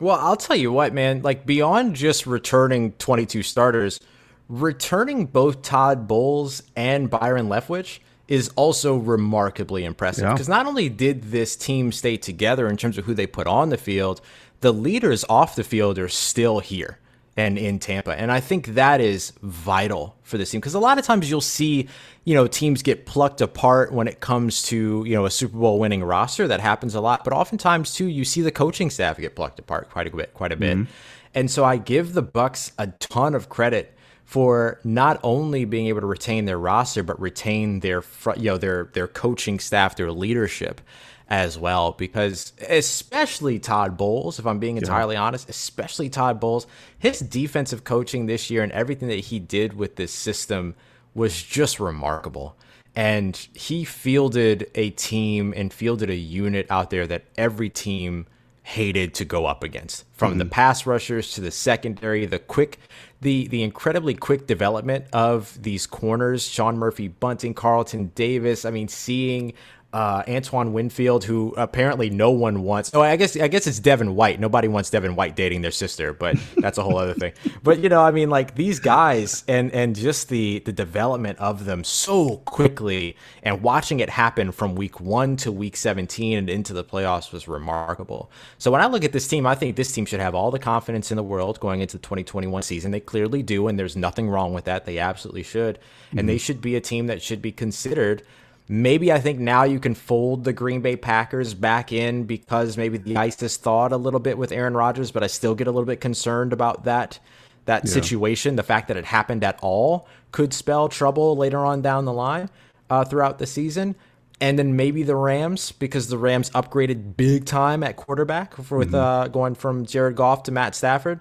Well, 0.00 0.18
I'll 0.20 0.36
tell 0.36 0.56
you 0.56 0.72
what, 0.72 0.92
man. 0.92 1.22
Like 1.22 1.46
beyond 1.46 1.96
just 1.96 2.26
returning 2.26 2.92
22 2.92 3.42
starters, 3.42 4.00
returning 4.48 5.26
both 5.26 5.62
Todd 5.62 6.06
Bowles 6.06 6.62
and 6.74 7.10
Byron 7.10 7.48
Leftwich 7.48 8.00
is 8.28 8.50
also 8.56 8.96
remarkably 8.96 9.84
impressive 9.84 10.30
because 10.32 10.48
yeah. 10.48 10.56
not 10.56 10.66
only 10.66 10.88
did 10.88 11.30
this 11.30 11.54
team 11.54 11.92
stay 11.92 12.16
together 12.16 12.68
in 12.68 12.76
terms 12.76 12.98
of 12.98 13.04
who 13.04 13.14
they 13.14 13.26
put 13.26 13.46
on 13.46 13.68
the 13.68 13.76
field, 13.76 14.20
the 14.60 14.72
leaders 14.72 15.24
off 15.28 15.54
the 15.54 15.64
field 15.64 15.98
are 15.98 16.08
still 16.08 16.58
here 16.58 16.98
and 17.36 17.58
in 17.58 17.78
Tampa. 17.78 18.18
And 18.18 18.32
I 18.32 18.40
think 18.40 18.68
that 18.68 19.00
is 19.00 19.32
vital 19.42 20.16
for 20.22 20.38
this 20.38 20.50
team 20.50 20.60
because 20.60 20.74
a 20.74 20.80
lot 20.80 20.98
of 20.98 21.04
times 21.04 21.28
you'll 21.28 21.40
see, 21.40 21.88
you 22.24 22.34
know, 22.34 22.46
teams 22.46 22.82
get 22.82 23.04
plucked 23.04 23.40
apart 23.40 23.92
when 23.92 24.08
it 24.08 24.20
comes 24.20 24.62
to, 24.64 25.04
you 25.06 25.14
know, 25.14 25.26
a 25.26 25.30
Super 25.30 25.58
Bowl 25.58 25.78
winning 25.78 26.02
roster. 26.02 26.48
That 26.48 26.60
happens 26.60 26.94
a 26.94 27.00
lot. 27.00 27.24
But 27.24 27.34
oftentimes 27.34 27.94
too, 27.94 28.06
you 28.06 28.24
see 28.24 28.40
the 28.40 28.50
coaching 28.50 28.88
staff 28.88 29.18
get 29.18 29.36
plucked 29.36 29.58
apart 29.58 29.90
quite 29.90 30.06
a 30.06 30.16
bit, 30.16 30.32
quite 30.32 30.52
a 30.52 30.56
bit. 30.56 30.78
Mm-hmm. 30.78 30.90
And 31.34 31.50
so 31.50 31.64
I 31.64 31.76
give 31.76 32.14
the 32.14 32.22
Bucks 32.22 32.72
a 32.78 32.86
ton 32.86 33.34
of 33.34 33.50
credit 33.50 33.92
for 34.24 34.80
not 34.82 35.20
only 35.22 35.64
being 35.66 35.86
able 35.86 36.00
to 36.00 36.06
retain 36.06 36.46
their 36.46 36.58
roster, 36.58 37.02
but 37.02 37.20
retain 37.20 37.80
their, 37.80 38.02
you 38.36 38.44
know, 38.44 38.56
their 38.56 38.90
their 38.94 39.06
coaching 39.06 39.60
staff, 39.60 39.96
their 39.96 40.10
leadership 40.10 40.80
as 41.28 41.58
well 41.58 41.92
because 41.92 42.52
especially 42.68 43.58
Todd 43.58 43.96
Bowles, 43.96 44.38
if 44.38 44.46
I'm 44.46 44.58
being 44.58 44.76
entirely 44.76 45.16
yeah. 45.16 45.22
honest, 45.22 45.48
especially 45.48 46.08
Todd 46.08 46.38
Bowles, 46.38 46.66
his 46.98 47.20
defensive 47.20 47.84
coaching 47.84 48.26
this 48.26 48.50
year 48.50 48.62
and 48.62 48.72
everything 48.72 49.08
that 49.08 49.20
he 49.20 49.38
did 49.38 49.72
with 49.74 49.96
this 49.96 50.12
system 50.12 50.74
was 51.14 51.42
just 51.42 51.80
remarkable. 51.80 52.56
And 52.94 53.36
he 53.54 53.84
fielded 53.84 54.70
a 54.74 54.90
team 54.90 55.52
and 55.56 55.72
fielded 55.72 56.10
a 56.10 56.14
unit 56.14 56.66
out 56.70 56.90
there 56.90 57.06
that 57.06 57.24
every 57.36 57.68
team 57.68 58.26
hated 58.62 59.14
to 59.14 59.24
go 59.24 59.46
up 59.46 59.62
against. 59.62 60.04
From 60.12 60.32
mm-hmm. 60.32 60.38
the 60.38 60.46
pass 60.46 60.86
rushers 60.86 61.32
to 61.34 61.40
the 61.40 61.50
secondary, 61.50 62.26
the 62.26 62.38
quick 62.38 62.78
the 63.20 63.46
the 63.48 63.62
incredibly 63.62 64.14
quick 64.14 64.46
development 64.46 65.06
of 65.12 65.56
these 65.62 65.86
corners, 65.86 66.48
Sean 66.48 66.76
Murphy-Bunting, 66.76 67.54
Carlton 67.54 68.12
Davis. 68.14 68.64
I 68.64 68.70
mean, 68.70 68.88
seeing 68.88 69.52
uh, 69.96 70.22
Antoine 70.28 70.74
Winfield, 70.74 71.24
who 71.24 71.54
apparently 71.56 72.10
no 72.10 72.30
one 72.30 72.64
wants. 72.64 72.90
Oh, 72.92 73.00
I 73.00 73.16
guess 73.16 73.34
I 73.34 73.48
guess 73.48 73.66
it's 73.66 73.78
Devin 73.78 74.14
White. 74.14 74.38
Nobody 74.38 74.68
wants 74.68 74.90
Devin 74.90 75.16
White 75.16 75.34
dating 75.34 75.62
their 75.62 75.70
sister, 75.70 76.12
but 76.12 76.36
that's 76.58 76.76
a 76.76 76.82
whole 76.82 76.98
other 76.98 77.14
thing. 77.14 77.32
But 77.62 77.78
you 77.78 77.88
know, 77.88 78.02
I 78.02 78.10
mean, 78.10 78.28
like 78.28 78.56
these 78.56 78.78
guys 78.78 79.42
and 79.48 79.72
and 79.72 79.96
just 79.96 80.28
the 80.28 80.58
the 80.66 80.72
development 80.72 81.38
of 81.38 81.64
them 81.64 81.82
so 81.82 82.36
quickly 82.44 83.16
and 83.42 83.62
watching 83.62 84.00
it 84.00 84.10
happen 84.10 84.52
from 84.52 84.74
week 84.74 85.00
one 85.00 85.34
to 85.38 85.50
week 85.50 85.78
17 85.78 86.36
and 86.36 86.50
into 86.50 86.74
the 86.74 86.84
playoffs 86.84 87.32
was 87.32 87.48
remarkable. 87.48 88.30
So 88.58 88.70
when 88.70 88.82
I 88.82 88.88
look 88.88 89.02
at 89.02 89.12
this 89.12 89.26
team, 89.26 89.46
I 89.46 89.54
think 89.54 89.76
this 89.76 89.92
team 89.92 90.04
should 90.04 90.20
have 90.20 90.34
all 90.34 90.50
the 90.50 90.58
confidence 90.58 91.10
in 91.10 91.16
the 91.16 91.22
world 91.22 91.58
going 91.58 91.80
into 91.80 91.96
the 91.96 92.02
2021 92.02 92.62
season. 92.64 92.90
They 92.90 93.00
clearly 93.00 93.42
do, 93.42 93.66
and 93.66 93.78
there's 93.78 93.96
nothing 93.96 94.28
wrong 94.28 94.52
with 94.52 94.66
that. 94.66 94.84
They 94.84 94.98
absolutely 94.98 95.44
should, 95.44 95.78
and 96.10 96.18
mm-hmm. 96.18 96.26
they 96.26 96.36
should 96.36 96.60
be 96.60 96.76
a 96.76 96.82
team 96.82 97.06
that 97.06 97.22
should 97.22 97.40
be 97.40 97.50
considered 97.50 98.24
Maybe 98.68 99.12
I 99.12 99.20
think 99.20 99.38
now 99.38 99.62
you 99.62 99.78
can 99.78 99.94
fold 99.94 100.42
the 100.42 100.52
Green 100.52 100.80
Bay 100.80 100.96
Packers 100.96 101.54
back 101.54 101.92
in 101.92 102.24
because 102.24 102.76
maybe 102.76 102.98
the 102.98 103.16
ice 103.16 103.38
has 103.40 103.56
thawed 103.56 103.92
a 103.92 103.96
little 103.96 104.18
bit 104.18 104.38
with 104.38 104.50
Aaron 104.50 104.74
Rodgers, 104.74 105.12
but 105.12 105.22
I 105.22 105.28
still 105.28 105.54
get 105.54 105.68
a 105.68 105.70
little 105.70 105.86
bit 105.86 106.00
concerned 106.00 106.52
about 106.52 106.84
that 106.84 107.20
that 107.66 107.84
yeah. 107.84 107.92
situation. 107.92 108.56
The 108.56 108.64
fact 108.64 108.88
that 108.88 108.96
it 108.96 109.04
happened 109.04 109.44
at 109.44 109.58
all 109.62 110.08
could 110.32 110.52
spell 110.52 110.88
trouble 110.88 111.36
later 111.36 111.64
on 111.64 111.82
down 111.82 112.04
the 112.06 112.12
line 112.12 112.50
uh, 112.90 113.04
throughout 113.04 113.38
the 113.38 113.46
season. 113.46 113.94
And 114.40 114.58
then 114.58 114.76
maybe 114.76 115.02
the 115.02 115.16
Rams 115.16 115.72
because 115.72 116.08
the 116.08 116.18
Rams 116.18 116.50
upgraded 116.50 117.16
big 117.16 117.46
time 117.46 117.82
at 117.82 117.96
quarterback 117.96 118.54
for, 118.54 118.78
with 118.78 118.88
mm-hmm. 118.88 118.96
uh, 118.96 119.28
going 119.28 119.54
from 119.54 119.86
Jared 119.86 120.16
Goff 120.16 120.42
to 120.44 120.52
Matt 120.52 120.74
Stafford. 120.74 121.20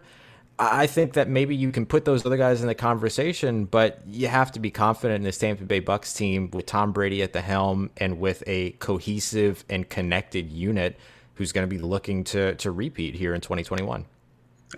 I 0.57 0.87
think 0.87 1.13
that 1.13 1.27
maybe 1.27 1.55
you 1.55 1.71
can 1.71 1.85
put 1.85 2.05
those 2.05 2.25
other 2.25 2.37
guys 2.37 2.61
in 2.61 2.67
the 2.67 2.75
conversation, 2.75 3.65
but 3.65 3.99
you 4.07 4.27
have 4.27 4.53
to 4.53 4.59
be 4.59 4.71
confident 4.71 5.17
in 5.17 5.23
this 5.23 5.37
Tampa 5.37 5.65
Bay 5.65 5.79
Bucks 5.79 6.13
team 6.13 6.49
with 6.53 6.65
Tom 6.65 6.93
Brady 6.93 7.21
at 7.21 7.33
the 7.33 7.41
helm 7.41 7.89
and 7.97 8.19
with 8.19 8.41
a 8.47 8.71
cohesive 8.71 9.65
and 9.69 9.89
connected 9.89 10.51
unit 10.51 10.97
who's 11.33 11.51
going 11.51 11.67
to 11.67 11.75
be 11.75 11.81
looking 11.81 12.23
to 12.25 12.55
to 12.55 12.71
repeat 12.71 13.15
here 13.15 13.33
in 13.33 13.41
2021. 13.41 14.05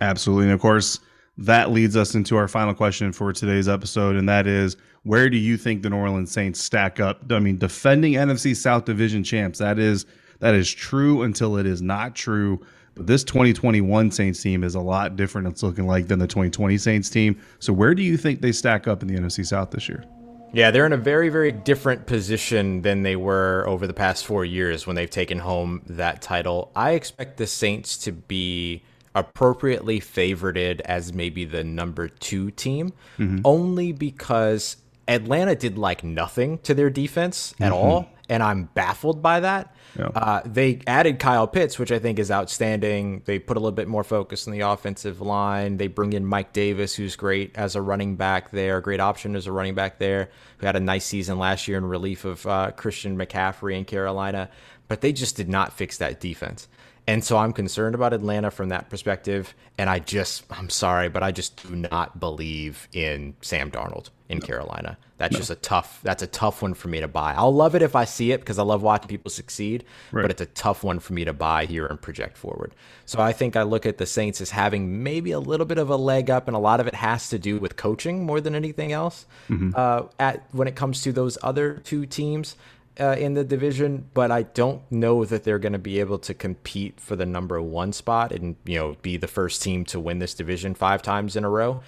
Absolutely. 0.00 0.46
And 0.46 0.52
of 0.52 0.60
course, 0.60 0.98
that 1.38 1.70
leads 1.70 1.96
us 1.96 2.14
into 2.14 2.36
our 2.36 2.48
final 2.48 2.74
question 2.74 3.12
for 3.12 3.32
today's 3.32 3.68
episode, 3.68 4.16
and 4.16 4.28
that 4.28 4.46
is 4.46 4.76
where 5.04 5.30
do 5.30 5.36
you 5.36 5.56
think 5.56 5.82
the 5.82 5.90
New 5.90 5.96
Orleans 5.96 6.32
Saints 6.32 6.60
stack 6.60 6.98
up? 6.98 7.30
I 7.30 7.38
mean, 7.38 7.56
defending 7.56 8.14
NFC 8.14 8.54
South 8.56 8.84
Division 8.84 9.22
champs, 9.22 9.60
that 9.60 9.78
is 9.78 10.06
that 10.40 10.54
is 10.54 10.72
true 10.72 11.22
until 11.22 11.56
it 11.56 11.66
is 11.66 11.80
not 11.80 12.14
true. 12.16 12.60
But 12.98 13.06
this 13.06 13.22
2021 13.24 14.10
Saints 14.10 14.42
team 14.42 14.64
is 14.64 14.74
a 14.74 14.80
lot 14.80 15.14
different, 15.14 15.46
it's 15.46 15.62
looking 15.62 15.86
like, 15.86 16.08
than 16.08 16.18
the 16.18 16.26
2020 16.26 16.76
Saints 16.78 17.08
team. 17.08 17.40
So 17.60 17.72
where 17.72 17.94
do 17.94 18.02
you 18.02 18.16
think 18.16 18.40
they 18.40 18.50
stack 18.50 18.88
up 18.88 19.02
in 19.02 19.08
the 19.08 19.14
NFC 19.14 19.46
South 19.46 19.70
this 19.70 19.88
year? 19.88 20.04
Yeah, 20.52 20.72
they're 20.72 20.84
in 20.84 20.92
a 20.92 20.98
very, 20.98 21.28
very 21.28 21.52
different 21.52 22.06
position 22.06 22.82
than 22.82 23.04
they 23.04 23.14
were 23.14 23.64
over 23.68 23.86
the 23.86 23.94
past 23.94 24.26
four 24.26 24.44
years 24.44 24.84
when 24.84 24.96
they've 24.96 25.08
taken 25.08 25.38
home 25.38 25.82
that 25.86 26.20
title. 26.20 26.72
I 26.74 26.92
expect 26.92 27.36
the 27.36 27.46
Saints 27.46 27.96
to 27.98 28.10
be 28.10 28.82
appropriately 29.14 30.00
favorited 30.00 30.80
as 30.80 31.12
maybe 31.12 31.44
the 31.44 31.62
number 31.62 32.08
two 32.08 32.50
team, 32.50 32.92
mm-hmm. 33.16 33.40
only 33.44 33.92
because 33.92 34.76
Atlanta 35.06 35.54
did 35.54 35.78
like 35.78 36.02
nothing 36.02 36.58
to 36.58 36.74
their 36.74 36.90
defense 36.90 37.54
at 37.60 37.70
mm-hmm. 37.70 37.74
all. 37.74 38.10
And 38.28 38.42
I'm 38.42 38.64
baffled 38.74 39.22
by 39.22 39.40
that. 39.40 39.74
Yeah. 39.98 40.08
Uh, 40.08 40.42
they 40.44 40.80
added 40.86 41.18
Kyle 41.18 41.46
Pitts, 41.46 41.78
which 41.78 41.90
I 41.90 41.98
think 41.98 42.18
is 42.18 42.30
outstanding. 42.30 43.22
They 43.24 43.38
put 43.38 43.56
a 43.56 43.60
little 43.60 43.72
bit 43.72 43.88
more 43.88 44.04
focus 44.04 44.46
on 44.46 44.52
the 44.52 44.60
offensive 44.60 45.20
line. 45.20 45.78
They 45.78 45.86
bring 45.86 46.12
in 46.12 46.26
Mike 46.26 46.52
Davis, 46.52 46.94
who's 46.94 47.16
great 47.16 47.56
as 47.56 47.74
a 47.74 47.82
running 47.82 48.16
back 48.16 48.50
there, 48.50 48.80
great 48.80 49.00
option 49.00 49.34
as 49.34 49.46
a 49.46 49.52
running 49.52 49.74
back 49.74 49.98
there, 49.98 50.30
who 50.58 50.66
had 50.66 50.76
a 50.76 50.80
nice 50.80 51.06
season 51.06 51.38
last 51.38 51.68
year 51.68 51.78
in 51.78 51.84
relief 51.86 52.24
of 52.24 52.46
uh, 52.46 52.70
Christian 52.72 53.16
McCaffrey 53.16 53.76
in 53.76 53.84
Carolina. 53.84 54.50
But 54.88 55.00
they 55.00 55.12
just 55.12 55.36
did 55.36 55.48
not 55.48 55.72
fix 55.72 55.98
that 55.98 56.20
defense. 56.20 56.68
And 57.08 57.24
so 57.24 57.38
I'm 57.38 57.54
concerned 57.54 57.94
about 57.94 58.12
Atlanta 58.12 58.50
from 58.50 58.68
that 58.68 58.90
perspective. 58.90 59.54
And 59.78 59.88
I 59.88 59.98
just, 59.98 60.44
I'm 60.50 60.68
sorry, 60.68 61.08
but 61.08 61.22
I 61.22 61.32
just 61.32 61.66
do 61.66 61.74
not 61.74 62.20
believe 62.20 62.86
in 62.92 63.34
Sam 63.40 63.70
Darnold 63.70 64.10
in 64.28 64.40
no. 64.40 64.46
Carolina. 64.46 64.98
That's 65.16 65.32
no. 65.32 65.38
just 65.38 65.50
a 65.50 65.54
tough, 65.54 66.00
that's 66.02 66.22
a 66.22 66.26
tough 66.26 66.60
one 66.60 66.74
for 66.74 66.88
me 66.88 67.00
to 67.00 67.08
buy. 67.08 67.32
I'll 67.34 67.54
love 67.54 67.74
it 67.74 67.80
if 67.80 67.96
I 67.96 68.04
see 68.04 68.32
it 68.32 68.40
because 68.40 68.58
I 68.58 68.62
love 68.62 68.82
watching 68.82 69.08
people 69.08 69.30
succeed, 69.30 69.84
right. 70.12 70.20
but 70.20 70.30
it's 70.30 70.42
a 70.42 70.46
tough 70.46 70.84
one 70.84 70.98
for 70.98 71.14
me 71.14 71.24
to 71.24 71.32
buy 71.32 71.64
here 71.64 71.86
and 71.86 71.98
project 71.98 72.36
forward. 72.36 72.74
So 73.06 73.20
I 73.20 73.32
think 73.32 73.56
I 73.56 73.62
look 73.62 73.86
at 73.86 73.96
the 73.96 74.04
Saints 74.04 74.42
as 74.42 74.50
having 74.50 75.02
maybe 75.02 75.30
a 75.30 75.40
little 75.40 75.66
bit 75.66 75.78
of 75.78 75.88
a 75.88 75.96
leg 75.96 76.28
up, 76.28 76.46
and 76.46 76.54
a 76.54 76.60
lot 76.60 76.78
of 76.78 76.86
it 76.86 76.94
has 76.94 77.30
to 77.30 77.38
do 77.38 77.58
with 77.58 77.76
coaching 77.76 78.26
more 78.26 78.40
than 78.40 78.54
anything 78.54 78.92
else. 78.92 79.24
Mm-hmm. 79.48 79.70
Uh, 79.74 80.02
at 80.20 80.44
when 80.52 80.68
it 80.68 80.76
comes 80.76 81.00
to 81.02 81.12
those 81.12 81.38
other 81.42 81.78
two 81.84 82.04
teams, 82.04 82.54
uh, 83.00 83.16
in 83.18 83.34
the 83.34 83.44
division, 83.44 84.08
but 84.14 84.30
I 84.30 84.42
don't 84.42 84.82
know 84.90 85.24
that 85.24 85.44
they're 85.44 85.58
going 85.58 85.72
to 85.72 85.78
be 85.78 86.00
able 86.00 86.18
to 86.20 86.34
compete 86.34 87.00
for 87.00 87.16
the 87.16 87.26
number 87.26 87.60
one 87.62 87.92
spot 87.92 88.32
and 88.32 88.56
you 88.64 88.78
know 88.78 88.96
be 89.02 89.16
the 89.16 89.28
first 89.28 89.62
team 89.62 89.84
to 89.86 90.00
win 90.00 90.18
this 90.18 90.34
division 90.34 90.74
five 90.74 91.02
times 91.02 91.36
in 91.36 91.44
a 91.44 91.50
row. 91.50 91.82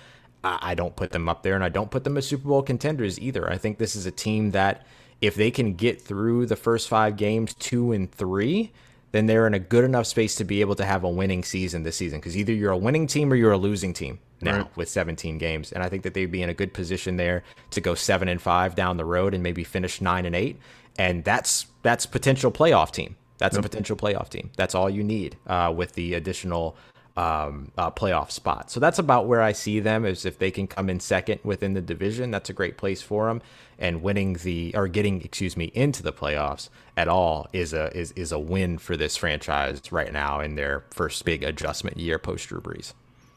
I, 0.45 0.59
I 0.63 0.75
don't 0.75 0.97
put 0.97 1.11
them 1.11 1.29
up 1.29 1.43
there, 1.43 1.55
and 1.55 1.65
I 1.65 1.69
don't 1.69 1.91
put 1.91 2.05
them 2.05 2.17
as 2.17 2.29
Super 2.29 2.49
Bowl 2.49 2.63
contenders 2.63 3.19
either. 3.21 3.51
I 3.51 3.59
think 3.59 3.79
this 3.79 3.97
is 3.97 4.07
a 4.07 4.11
team 4.11 4.53
that 4.53 4.87
if 5.21 5.35
they 5.35 5.51
can 5.51 5.75
get 5.75 6.01
through 6.01 6.47
the 6.47 6.57
first 6.57 6.89
five 6.89 7.17
games, 7.17 7.55
two 7.55 7.93
and 7.93 8.11
three, 8.11 8.73
then 9.13 9.27
they're 9.27 9.47
in 9.47 9.55
a 9.55 9.59
good 9.59 9.85
enough 9.85 10.07
space 10.07 10.37
to 10.37 10.45
be 10.45 10.61
able 10.61 10.77
to 10.77 10.85
have 10.85 11.05
a 11.05 11.11
winning 11.11 11.43
season 11.43 11.83
this 11.83 11.97
season. 11.97 12.21
Because 12.21 12.37
either 12.37 12.53
you're 12.53 12.71
a 12.71 12.79
winning 12.79 13.07
team 13.07 13.33
or 13.33 13.37
you're 13.37 13.53
a 13.53 13.59
losing 13.59 13.93
team 13.93 14.21
now 14.41 14.59
right. 14.59 14.77
with 14.77 14.89
17 14.89 15.39
games, 15.39 15.73
and 15.73 15.83
I 15.83 15.89
think 15.89 16.05
that 16.05 16.15
they'd 16.15 16.31
be 16.31 16.43
in 16.43 16.49
a 16.49 16.55
good 16.55 16.73
position 16.73 17.17
there 17.17 17.43
to 17.71 17.81
go 17.81 17.95
seven 17.95 18.29
and 18.29 18.41
five 18.41 18.75
down 18.75 18.97
the 18.97 19.05
road 19.05 19.35
and 19.35 19.43
maybe 19.43 19.65
finish 19.65 20.01
nine 20.01 20.25
and 20.25 20.37
eight 20.37 20.59
and 21.01 21.25
that's 21.25 21.67
that's 21.83 22.05
potential 22.05 22.53
playoff 22.53 22.91
team. 22.93 23.17
That's 23.39 23.57
yep. 23.57 23.65
a 23.65 23.69
potential 23.69 23.97
playoff 23.97 24.29
team. 24.29 24.51
That's 24.57 24.75
all 24.75 24.91
you 24.91 25.03
need 25.03 25.37
uh, 25.47 25.73
with 25.75 25.95
the 25.95 26.13
additional 26.13 26.77
um, 27.17 27.73
uh, 27.79 27.91
playoff 27.91 28.31
spot. 28.31 28.71
So 28.71 28.81
that's 28.81 28.99
about 28.99 29.27
where 29.27 29.41
I 29.41 29.53
see 29.53 29.81
them. 29.81 30.05
Is 30.05 30.27
if 30.27 30.39
they 30.39 30.51
can 30.51 30.67
come 30.67 30.91
in 30.91 31.01
second 31.01 31.41
within 31.43 31.73
the 31.73 31.81
division, 31.81 32.31
that's 32.31 32.51
a 32.51 32.53
great 32.53 32.77
place 32.77 33.01
for 33.01 33.29
them. 33.29 33.41
And 33.79 34.03
winning 34.03 34.35
the 34.35 34.73
or 34.75 34.89
getting, 34.89 35.23
excuse 35.23 35.57
me, 35.57 35.73
into 35.73 36.03
the 36.03 36.13
playoffs 36.13 36.69
at 36.99 37.09
all 37.09 37.49
is 37.55 37.73
a 37.73 37.97
is 37.97 38.13
is 38.13 38.31
a 38.31 38.39
win 38.39 38.77
for 38.77 38.95
this 38.95 39.17
franchise 39.17 39.81
right 39.91 40.13
now 40.13 40.41
in 40.41 40.55
their 40.55 40.85
first 40.91 41.25
big 41.25 41.43
adjustment 41.43 41.97
year 41.97 42.19
post 42.19 42.49
Drew 42.49 42.61
Brees. 42.61 42.93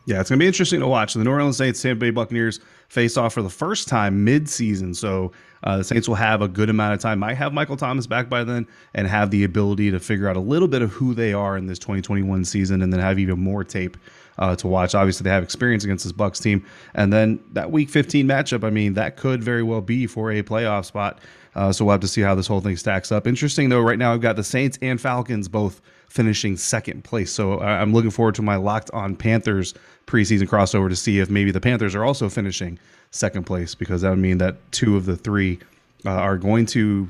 Yeah, 0.05 0.19
it's 0.19 0.29
going 0.29 0.37
to 0.37 0.43
be 0.43 0.47
interesting 0.47 0.81
to 0.81 0.87
watch. 0.87 1.13
The 1.13 1.23
New 1.23 1.31
Orleans 1.31 1.55
Saints, 1.55 1.81
Tampa 1.81 2.01
Bay 2.01 2.09
Buccaneers 2.09 2.59
face 2.89 3.15
off 3.15 3.33
for 3.33 3.41
the 3.41 3.49
first 3.49 3.87
time 3.87 4.25
mid-season. 4.25 4.93
So 4.93 5.31
uh, 5.63 5.77
the 5.77 5.83
Saints 5.83 6.09
will 6.09 6.15
have 6.15 6.41
a 6.41 6.47
good 6.47 6.69
amount 6.69 6.93
of 6.93 6.99
time. 6.99 7.19
Might 7.19 7.35
have 7.35 7.53
Michael 7.53 7.77
Thomas 7.77 8.05
back 8.05 8.29
by 8.29 8.43
then 8.43 8.67
and 8.93 9.07
have 9.07 9.31
the 9.31 9.45
ability 9.45 9.91
to 9.91 9.99
figure 9.99 10.27
out 10.27 10.35
a 10.35 10.41
little 10.41 10.67
bit 10.67 10.81
of 10.81 10.91
who 10.91 11.13
they 11.13 11.31
are 11.31 11.55
in 11.55 11.67
this 11.67 11.79
2021 11.79 12.43
season, 12.43 12.81
and 12.81 12.91
then 12.91 12.99
have 12.99 13.17
even 13.17 13.39
more 13.39 13.63
tape 13.63 13.95
uh, 14.37 14.55
to 14.57 14.67
watch. 14.67 14.93
Obviously, 14.93 15.23
they 15.23 15.29
have 15.29 15.43
experience 15.43 15.85
against 15.85 16.03
this 16.03 16.11
Bucks 16.11 16.39
team, 16.39 16.65
and 16.95 17.13
then 17.13 17.41
that 17.53 17.71
Week 17.71 17.89
15 17.89 18.27
matchup. 18.27 18.65
I 18.65 18.69
mean, 18.71 18.95
that 18.95 19.15
could 19.15 19.41
very 19.41 19.63
well 19.63 19.81
be 19.81 20.05
for 20.05 20.31
a 20.31 20.43
playoff 20.43 20.85
spot. 20.85 21.19
Uh, 21.55 21.71
so 21.71 21.85
we'll 21.85 21.91
have 21.91 22.01
to 22.01 22.07
see 22.07 22.21
how 22.21 22.35
this 22.35 22.47
whole 22.47 22.61
thing 22.61 22.75
stacks 22.75 23.11
up. 23.11 23.27
Interesting 23.27 23.69
though, 23.69 23.79
right 23.79 23.99
now 23.99 24.11
I've 24.11 24.21
got 24.21 24.35
the 24.35 24.43
Saints 24.43 24.77
and 24.81 24.99
Falcons 24.99 25.47
both 25.47 25.81
finishing 26.13 26.55
second 26.55 27.03
place. 27.03 27.31
So 27.31 27.59
I'm 27.59 27.91
looking 27.91 28.11
forward 28.11 28.35
to 28.35 28.43
my 28.43 28.55
locked 28.55 28.91
on 28.91 29.15
Panthers 29.15 29.73
preseason 30.05 30.47
crossover 30.47 30.87
to 30.87 30.95
see 30.95 31.17
if 31.17 31.27
maybe 31.27 31.49
the 31.49 31.59
Panthers 31.59 31.95
are 31.95 32.03
also 32.03 32.29
finishing 32.29 32.77
second 33.09 33.45
place 33.47 33.73
because 33.73 34.03
that 34.03 34.11
would 34.11 34.19
mean 34.19 34.37
that 34.37 34.57
two 34.71 34.95
of 34.95 35.07
the 35.07 35.17
three 35.17 35.57
uh, 36.05 36.11
are 36.11 36.37
going 36.37 36.67
to 36.67 37.09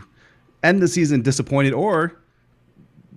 end 0.63 0.81
the 0.81 0.87
season 0.87 1.21
disappointed 1.21 1.73
or 1.73 2.15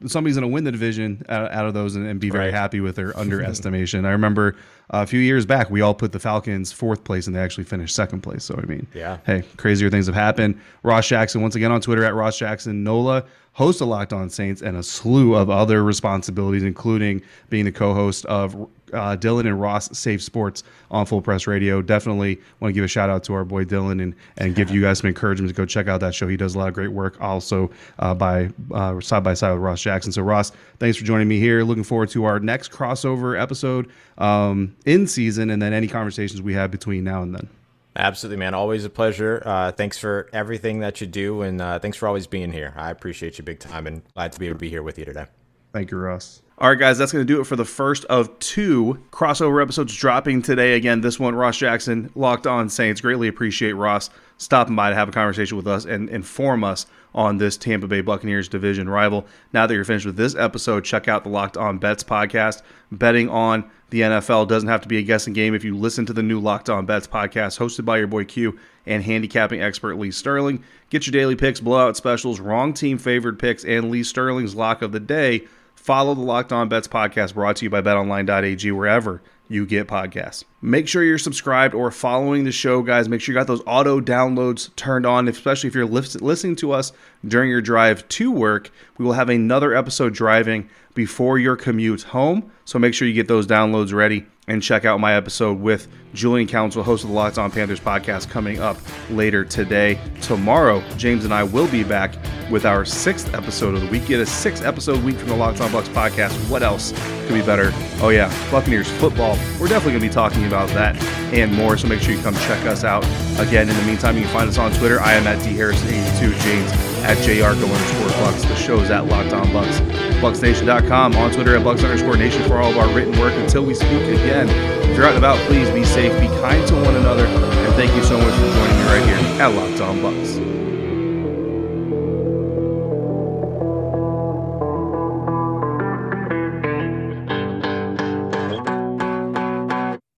somebody's 0.07 0.37
going 0.37 0.49
to 0.49 0.53
win 0.53 0.65
the 0.65 0.73
division 0.73 1.25
out, 1.29 1.53
out 1.53 1.67
of 1.67 1.75
those 1.75 1.95
and, 1.95 2.05
and 2.05 2.19
be 2.19 2.31
very 2.31 2.47
right. 2.47 2.55
happy 2.55 2.81
with 2.81 2.97
their 2.97 3.17
underestimation. 3.19 4.05
I 4.05 4.11
remember 4.11 4.57
a 4.91 5.07
few 5.07 5.21
years 5.21 5.47
back, 5.47 5.71
we 5.71 5.83
all 5.83 5.95
put 5.95 6.11
the 6.11 6.19
Falcons 6.19 6.73
fourth 6.73 7.05
place 7.05 7.29
and 7.29 7.37
they 7.37 7.41
actually 7.41 7.65
finished 7.65 7.95
second 7.95 8.23
place. 8.23 8.43
So, 8.43 8.59
I 8.61 8.67
mean, 8.67 8.89
yeah. 8.93 9.19
hey, 9.25 9.45
crazier 9.57 9.89
things 9.89 10.07
have 10.07 10.17
happened. 10.17 10.61
Ross 10.83 11.07
Jackson, 11.07 11.43
once 11.43 11.55
again 11.55 11.71
on 11.71 11.81
Twitter 11.81 12.05
at 12.05 12.15
Ross 12.15 12.37
Jackson 12.37 12.83
Nola, 12.83 13.25
host 13.57 13.81
of 13.81 13.89
Locked 13.89 14.13
On 14.13 14.29
Saints 14.29 14.61
and 14.61 14.77
a 14.77 14.83
slew 14.83 15.35
of 15.35 15.49
other 15.49 15.83
responsibilities, 15.83 16.63
including 16.63 17.23
being 17.49 17.65
the 17.65 17.73
co 17.73 17.95
host 17.95 18.27
of 18.27 18.55
uh, 18.93 19.17
Dylan 19.17 19.47
and 19.47 19.59
Ross 19.59 19.89
Save 19.99 20.23
Sports 20.23 20.63
on 20.91 21.07
Full 21.07 21.23
Press 21.23 21.47
Radio. 21.47 21.81
Definitely 21.81 22.39
want 22.61 22.73
to 22.73 22.75
give 22.75 22.85
a 22.85 22.89
shout 22.89 23.09
out 23.09 23.25
to 23.25 23.33
our 23.33 23.47
boy 23.47 23.65
Dylan 23.65 24.03
and, 24.03 24.15
and 24.37 24.55
give 24.55 24.71
you 24.71 24.83
guys 24.83 24.99
some 24.99 25.09
encouragement 25.09 25.49
to 25.49 25.57
go 25.57 25.65
check 25.65 25.89
out 25.89 26.01
that 26.01 26.15
show. 26.15 26.29
He 26.29 26.37
does 26.37 26.55
a 26.55 26.59
lot 26.59 26.69
of 26.69 26.75
great 26.75 26.93
work 26.93 27.19
also 27.19 27.71
uh, 27.99 28.15
by 28.15 28.51
uh, 28.73 29.01
side 29.01 29.25
by 29.25 29.33
side 29.33 29.53
with 29.53 29.63
Ross 29.63 29.81
Jackson. 29.81 30.13
So, 30.13 30.21
Ross, 30.21 30.53
thanks 30.79 30.99
for 30.99 31.05
joining 31.05 31.27
me 31.27 31.41
here. 31.41 31.63
Looking 31.63 31.83
forward 31.83 32.11
to 32.11 32.25
our 32.25 32.39
next 32.39 32.71
crossover 32.71 33.41
episode 33.41 33.91
um, 34.19 34.77
in 34.85 35.07
season 35.07 35.49
and 35.49 35.63
then 35.63 35.73
any 35.73 35.89
conversations 35.89 36.43
we 36.43 36.53
have 36.53 36.71
between 36.71 37.05
now 37.05 37.23
and 37.23 37.35
then. 37.35 37.49
Absolutely, 37.97 38.37
man. 38.39 38.55
Always 38.55 38.85
a 38.85 38.91
pleasure. 38.91 39.43
Uh, 39.45 39.73
thanks 39.73 39.99
for 39.99 40.29
everything 40.33 40.81
that 40.81 41.01
you 41.01 41.07
do, 41.07 41.43
and 41.43 41.61
uh, 41.61 41.79
thanks 41.79 41.97
for 41.97 42.07
always 42.07 42.27
being 42.27 42.53
here. 42.53 42.75
I 42.77 42.91
appreciate 42.91 43.39
you 43.39 43.45
big 43.45 43.59
time, 43.59 43.87
and 43.87 44.03
glad 44.15 44.33
to 44.33 44.39
be 44.39 44.47
able 44.47 44.57
to 44.57 44.61
be 44.61 44.69
here 44.69 44.83
with 44.83 44.99
you 44.99 45.05
today. 45.05 45.27
Thank 45.73 45.91
you, 45.91 45.99
Ross. 45.99 46.43
All 46.59 46.71
right, 46.71 46.79
guys, 46.79 46.97
that's 46.97 47.13
going 47.13 47.27
to 47.27 47.31
do 47.31 47.41
it 47.41 47.45
for 47.45 47.57
the 47.57 47.67
first 47.67 48.07
of 48.07 48.39
two 48.39 49.03
crossover 49.11 49.63
episodes 49.63 49.95
dropping 49.95 50.41
today. 50.41 50.75
Again, 50.75 51.03
this 51.03 51.21
one, 51.21 51.35
Ross 51.35 51.59
Jackson, 51.59 52.11
Locked 52.15 52.47
On 52.47 52.71
Saints. 52.71 53.03
Greatly 53.03 53.29
appreciate 53.29 53.73
Ross 53.73 54.09
stopping 54.39 54.77
by 54.77 54.91
to 54.91 54.97
have 54.97 55.09
a 55.09 55.13
conversation 55.13 55.57
with 55.57 55.67
us 55.67 55.85
and 55.85 56.09
inform 56.09 56.65
us 56.65 56.87
on 57.15 57.39
this 57.39 57.57
Tampa 57.57 57.87
Bay 57.87 58.03
Buccaneers 58.03 58.49
division 58.49 58.89
rival. 58.89 59.27
Now 59.53 59.67
that 59.67 59.75
you're 59.75 59.85
finished 59.85 60.07
with 60.07 60.17
this 60.17 60.35
episode, 60.35 60.85
check 60.85 61.09
out 61.09 61.25
the 61.25 61.31
Locked 61.31 61.57
On 61.57 61.79
Bets 61.79 62.05
podcast. 62.05 62.63
Betting 62.93 63.29
on 63.29 63.71
the 63.91 64.03
NFL 64.03 64.49
doesn't 64.49 64.69
have 64.69 64.83
to 64.83 64.89
be 64.89 64.99
a 64.99 65.03
guessing 65.03 65.33
game 65.33 65.55
if 65.55 65.65
you 65.65 65.77
listen 65.77 66.05
to 66.07 66.13
the 66.13 66.23
new 66.23 66.39
Locked 66.39 66.69
On 66.69 66.85
Bets 66.85 67.07
podcast 67.07 67.59
hosted 67.59 67.85
by 67.85 67.99
your 67.99 68.07
boy 68.07 68.25
Q 68.25 68.59
and 68.85 69.03
handicapping 69.03 69.63
expert 69.63 69.97
Lee 69.97 70.11
Sterling. 70.11 70.63
Get 70.91 71.07
your 71.07 71.13
daily 71.13 71.37
picks, 71.37 71.61
blowout 71.61 71.97
specials, 71.97 72.39
wrong 72.39 72.75
team 72.75 72.99
favored 72.99 73.39
picks, 73.39 73.65
and 73.65 73.91
Lee 73.91 74.03
Sterling's 74.03 74.55
lock 74.55 74.83
of 74.83 74.93
the 74.93 75.01
day 75.01 75.47
Follow 75.87 76.15
the 76.17 76.21
Locked 76.21 76.53
On 76.53 76.69
Bets 76.69 76.89
podcast 76.89 77.35
brought 77.35 77.55
to 77.57 77.65
you 77.65 77.71
by 77.71 77.81
betonline.ag 77.81 78.73
wherever 78.73 79.23
you 79.49 79.67
get 79.67 79.87
podcasts. 79.87 80.45
Make 80.61 80.89
sure 80.89 81.05
you're 81.05 81.19
subscribed 81.19 81.75
or 81.75 81.91
following 81.91 82.45
the 82.45 82.53
show, 82.53 82.83
guys. 82.83 83.09
Make 83.09 83.21
sure 83.21 83.33
you 83.33 83.39
got 83.39 83.47
those 83.47 83.63
auto 83.67 84.01
downloads 84.01 84.75
turned 84.77 85.07
on, 85.07 85.29
especially 85.29 85.69
if 85.69 85.75
you're 85.75 85.87
listening 85.87 86.57
to 86.57 86.73
us 86.73 86.93
during 87.27 87.51
your 87.51 87.61
drive 87.61 88.07
to 88.09 88.31
work. 88.31 88.71
We 88.99 89.05
will 89.05 89.13
have 89.13 89.29
another 89.29 89.75
episode 89.75 90.15
driving 90.15 90.69
before 90.95 91.39
your 91.39 91.57
commute 91.57 92.03
home. 92.03 92.51
So 92.65 92.79
make 92.79 92.95
sure 92.95 93.07
you 93.07 93.15
get 93.15 93.29
those 93.29 93.47
downloads 93.47 93.93
ready 93.93 94.27
and 94.49 94.63
check 94.63 94.85
out 94.85 95.01
my 95.01 95.15
episode 95.15 95.61
with 95.61 95.89
Julian 96.15 96.47
Council, 96.47 96.83
host 96.83 97.05
of 97.05 97.11
the 97.11 97.17
Locked 97.17 97.37
On 97.39 97.51
Panthers 97.51 97.81
podcast, 97.81 98.31
coming 98.31 98.61
up 98.61 98.77
later 99.11 99.45
today. 99.45 99.99
Tomorrow, 100.23 100.83
James 100.97 101.25
and 101.25 101.35
I 101.35 101.43
will 101.43 101.69
be 101.69 101.83
back 101.83 102.15
with 102.51 102.65
our 102.65 102.85
sixth 102.85 103.35
episode 103.35 103.75
of 103.75 103.81
the 103.81 103.89
week. 103.89 104.07
Get 104.07 104.21
a 104.21 104.27
six 104.27 104.63
episode 104.63 105.03
week 105.03 105.17
from 105.17 105.29
the 105.29 105.37
Locked 105.37 105.61
On 105.61 105.71
Bucs 105.71 105.89
podcast. 105.89 106.33
What 106.49 106.63
else 106.63 106.93
could 107.27 107.35
be 107.35 107.43
better? 107.43 107.71
Oh, 108.01 108.11
yeah, 108.11 108.33
Buccaneers 108.51 108.91
football. 108.93 109.37
We're 109.61 109.69
definitely 109.69 109.93
going 109.93 110.03
to 110.03 110.09
be 110.09 110.15
talking 110.15 110.47
about 110.47 110.69
that 110.71 110.97
and 111.35 111.53
more. 111.53 111.77
So 111.77 111.89
make 111.89 112.01
sure 112.01 112.15
you 112.15 112.23
come 112.23 112.35
check 112.35 112.65
us 112.67 112.85
out. 112.85 113.05
Again, 113.39 113.69
in 113.69 113.77
the 113.77 113.83
meantime, 113.83 114.17
you 114.17 114.23
can 114.23 114.33
find 114.33 114.49
us 114.49 114.59
on 114.59 114.73
Twitter. 114.75 115.01
I 115.01 115.15
am 115.15 115.27
at 115.27 115.43
D 115.43 115.51
dharrison82, 115.55 116.41
James 116.41 116.73
at 117.03 117.19
jargo 117.19 117.65
underscore 117.65 118.25
Bucks. 118.25 118.45
The 118.45 118.57
show's 118.57 118.91
at 118.91 119.07
Locked 119.07 119.33
On 119.33 119.47
Bucs. 119.49 120.06
BucsNation.com 120.17 121.15
on 121.17 121.33
Twitter 121.33 121.57
at 121.57 121.63
Bucs 121.63 121.85
underscore 121.85 122.17
Nation 122.17 122.43
for 122.45 122.59
all 122.59 122.71
of 122.71 122.79
our 122.79 122.89
written 122.95 123.19
work. 123.19 123.33
Until 123.35 123.65
we 123.65 123.75
speak 123.75 123.91
again, 123.91 124.49
if 124.91 124.97
you're 124.97 125.07
out 125.07 125.15
and 125.15 125.19
about, 125.19 125.39
please 125.47 125.71
be 125.71 125.85
safe, 125.85 126.13
be 126.21 126.29
kind 126.41 126.67
to 126.69 126.75
one 126.75 126.97
another, 126.97 127.27
and 127.27 127.75
thank 127.75 127.95
you 127.95 128.03
so 128.03 128.19
much 128.19 128.35
for 128.35 128.41
joining 128.41 128.77
me 128.77 128.85
right 128.85 129.05
here 129.05 129.43
at 129.43 129.49
Locked 129.49 129.81
On 129.81 129.99
Bucs. 129.99 130.56